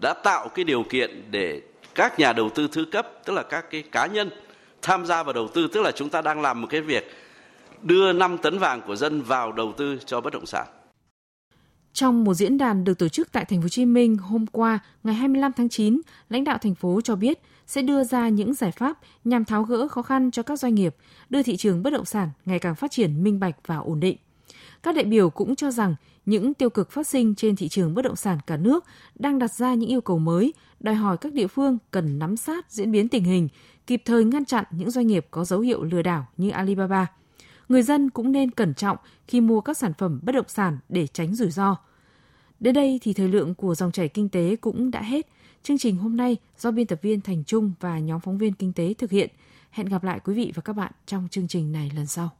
đã 0.00 0.14
tạo 0.24 0.48
cái 0.48 0.64
điều 0.64 0.82
kiện 0.82 1.30
để 1.30 1.60
các 1.96 2.18
nhà 2.18 2.32
đầu 2.32 2.50
tư 2.50 2.68
thứ 2.72 2.84
cấp 2.84 3.08
tức 3.24 3.32
là 3.32 3.42
các 3.42 3.70
cái 3.70 3.82
cá 3.82 4.06
nhân 4.06 4.30
tham 4.82 5.06
gia 5.06 5.22
vào 5.22 5.32
đầu 5.32 5.48
tư 5.54 5.68
tức 5.72 5.82
là 5.82 5.90
chúng 5.90 6.08
ta 6.08 6.22
đang 6.22 6.40
làm 6.40 6.60
một 6.60 6.66
cái 6.70 6.80
việc 6.80 7.10
đưa 7.82 8.12
5 8.12 8.38
tấn 8.38 8.58
vàng 8.58 8.80
của 8.86 8.96
dân 8.96 9.22
vào 9.22 9.52
đầu 9.52 9.72
tư 9.76 9.98
cho 10.06 10.20
bất 10.20 10.32
động 10.32 10.46
sản. 10.46 10.66
Trong 11.92 12.24
một 12.24 12.34
diễn 12.34 12.58
đàn 12.58 12.84
được 12.84 12.98
tổ 12.98 13.08
chức 13.08 13.32
tại 13.32 13.44
thành 13.44 13.60
phố 13.60 13.62
Hồ 13.62 13.68
Chí 13.68 13.84
Minh 13.84 14.16
hôm 14.16 14.46
qua, 14.46 14.78
ngày 15.02 15.14
25 15.14 15.52
tháng 15.52 15.68
9, 15.68 16.00
lãnh 16.28 16.44
đạo 16.44 16.58
thành 16.58 16.74
phố 16.74 17.00
cho 17.04 17.16
biết 17.16 17.38
sẽ 17.66 17.82
đưa 17.82 18.04
ra 18.04 18.28
những 18.28 18.54
giải 18.54 18.72
pháp 18.72 18.98
nhằm 19.24 19.44
tháo 19.44 19.62
gỡ 19.62 19.88
khó 19.88 20.02
khăn 20.02 20.30
cho 20.30 20.42
các 20.42 20.58
doanh 20.58 20.74
nghiệp, 20.74 20.96
đưa 21.30 21.42
thị 21.42 21.56
trường 21.56 21.82
bất 21.82 21.92
động 21.92 22.04
sản 22.04 22.30
ngày 22.44 22.58
càng 22.58 22.74
phát 22.74 22.90
triển 22.90 23.24
minh 23.24 23.40
bạch 23.40 23.56
và 23.66 23.76
ổn 23.76 24.00
định. 24.00 24.16
Các 24.82 24.94
đại 24.94 25.04
biểu 25.04 25.30
cũng 25.30 25.56
cho 25.56 25.70
rằng 25.70 25.94
những 26.26 26.54
tiêu 26.54 26.70
cực 26.70 26.90
phát 26.90 27.06
sinh 27.06 27.34
trên 27.34 27.56
thị 27.56 27.68
trường 27.68 27.94
bất 27.94 28.02
động 28.02 28.16
sản 28.16 28.38
cả 28.46 28.56
nước 28.56 28.84
đang 29.14 29.38
đặt 29.38 29.52
ra 29.52 29.74
những 29.74 29.90
yêu 29.90 30.00
cầu 30.00 30.18
mới, 30.18 30.54
đòi 30.80 30.94
hỏi 30.94 31.16
các 31.16 31.32
địa 31.32 31.46
phương 31.46 31.78
cần 31.90 32.18
nắm 32.18 32.36
sát 32.36 32.70
diễn 32.70 32.92
biến 32.92 33.08
tình 33.08 33.24
hình, 33.24 33.48
kịp 33.86 34.02
thời 34.04 34.24
ngăn 34.24 34.44
chặn 34.44 34.64
những 34.70 34.90
doanh 34.90 35.06
nghiệp 35.06 35.26
có 35.30 35.44
dấu 35.44 35.60
hiệu 35.60 35.84
lừa 35.84 36.02
đảo 36.02 36.26
như 36.36 36.50
Alibaba. 36.50 37.06
Người 37.68 37.82
dân 37.82 38.10
cũng 38.10 38.32
nên 38.32 38.50
cẩn 38.50 38.74
trọng 38.74 38.96
khi 39.28 39.40
mua 39.40 39.60
các 39.60 39.76
sản 39.76 39.92
phẩm 39.98 40.20
bất 40.22 40.32
động 40.32 40.48
sản 40.48 40.78
để 40.88 41.06
tránh 41.06 41.34
rủi 41.34 41.50
ro. 41.50 41.76
Đến 42.60 42.74
đây 42.74 43.00
thì 43.02 43.12
thời 43.12 43.28
lượng 43.28 43.54
của 43.54 43.74
dòng 43.74 43.92
chảy 43.92 44.08
kinh 44.08 44.28
tế 44.28 44.56
cũng 44.56 44.90
đã 44.90 45.02
hết. 45.02 45.26
Chương 45.62 45.78
trình 45.78 45.96
hôm 45.96 46.16
nay 46.16 46.36
do 46.58 46.70
biên 46.70 46.86
tập 46.86 46.98
viên 47.02 47.20
Thành 47.20 47.44
Trung 47.44 47.72
và 47.80 47.98
nhóm 47.98 48.20
phóng 48.20 48.38
viên 48.38 48.52
kinh 48.52 48.72
tế 48.72 48.94
thực 48.94 49.10
hiện. 49.10 49.30
Hẹn 49.70 49.86
gặp 49.86 50.04
lại 50.04 50.20
quý 50.24 50.34
vị 50.34 50.52
và 50.54 50.62
các 50.62 50.72
bạn 50.72 50.92
trong 51.06 51.28
chương 51.30 51.48
trình 51.48 51.72
này 51.72 51.90
lần 51.96 52.06
sau. 52.06 52.30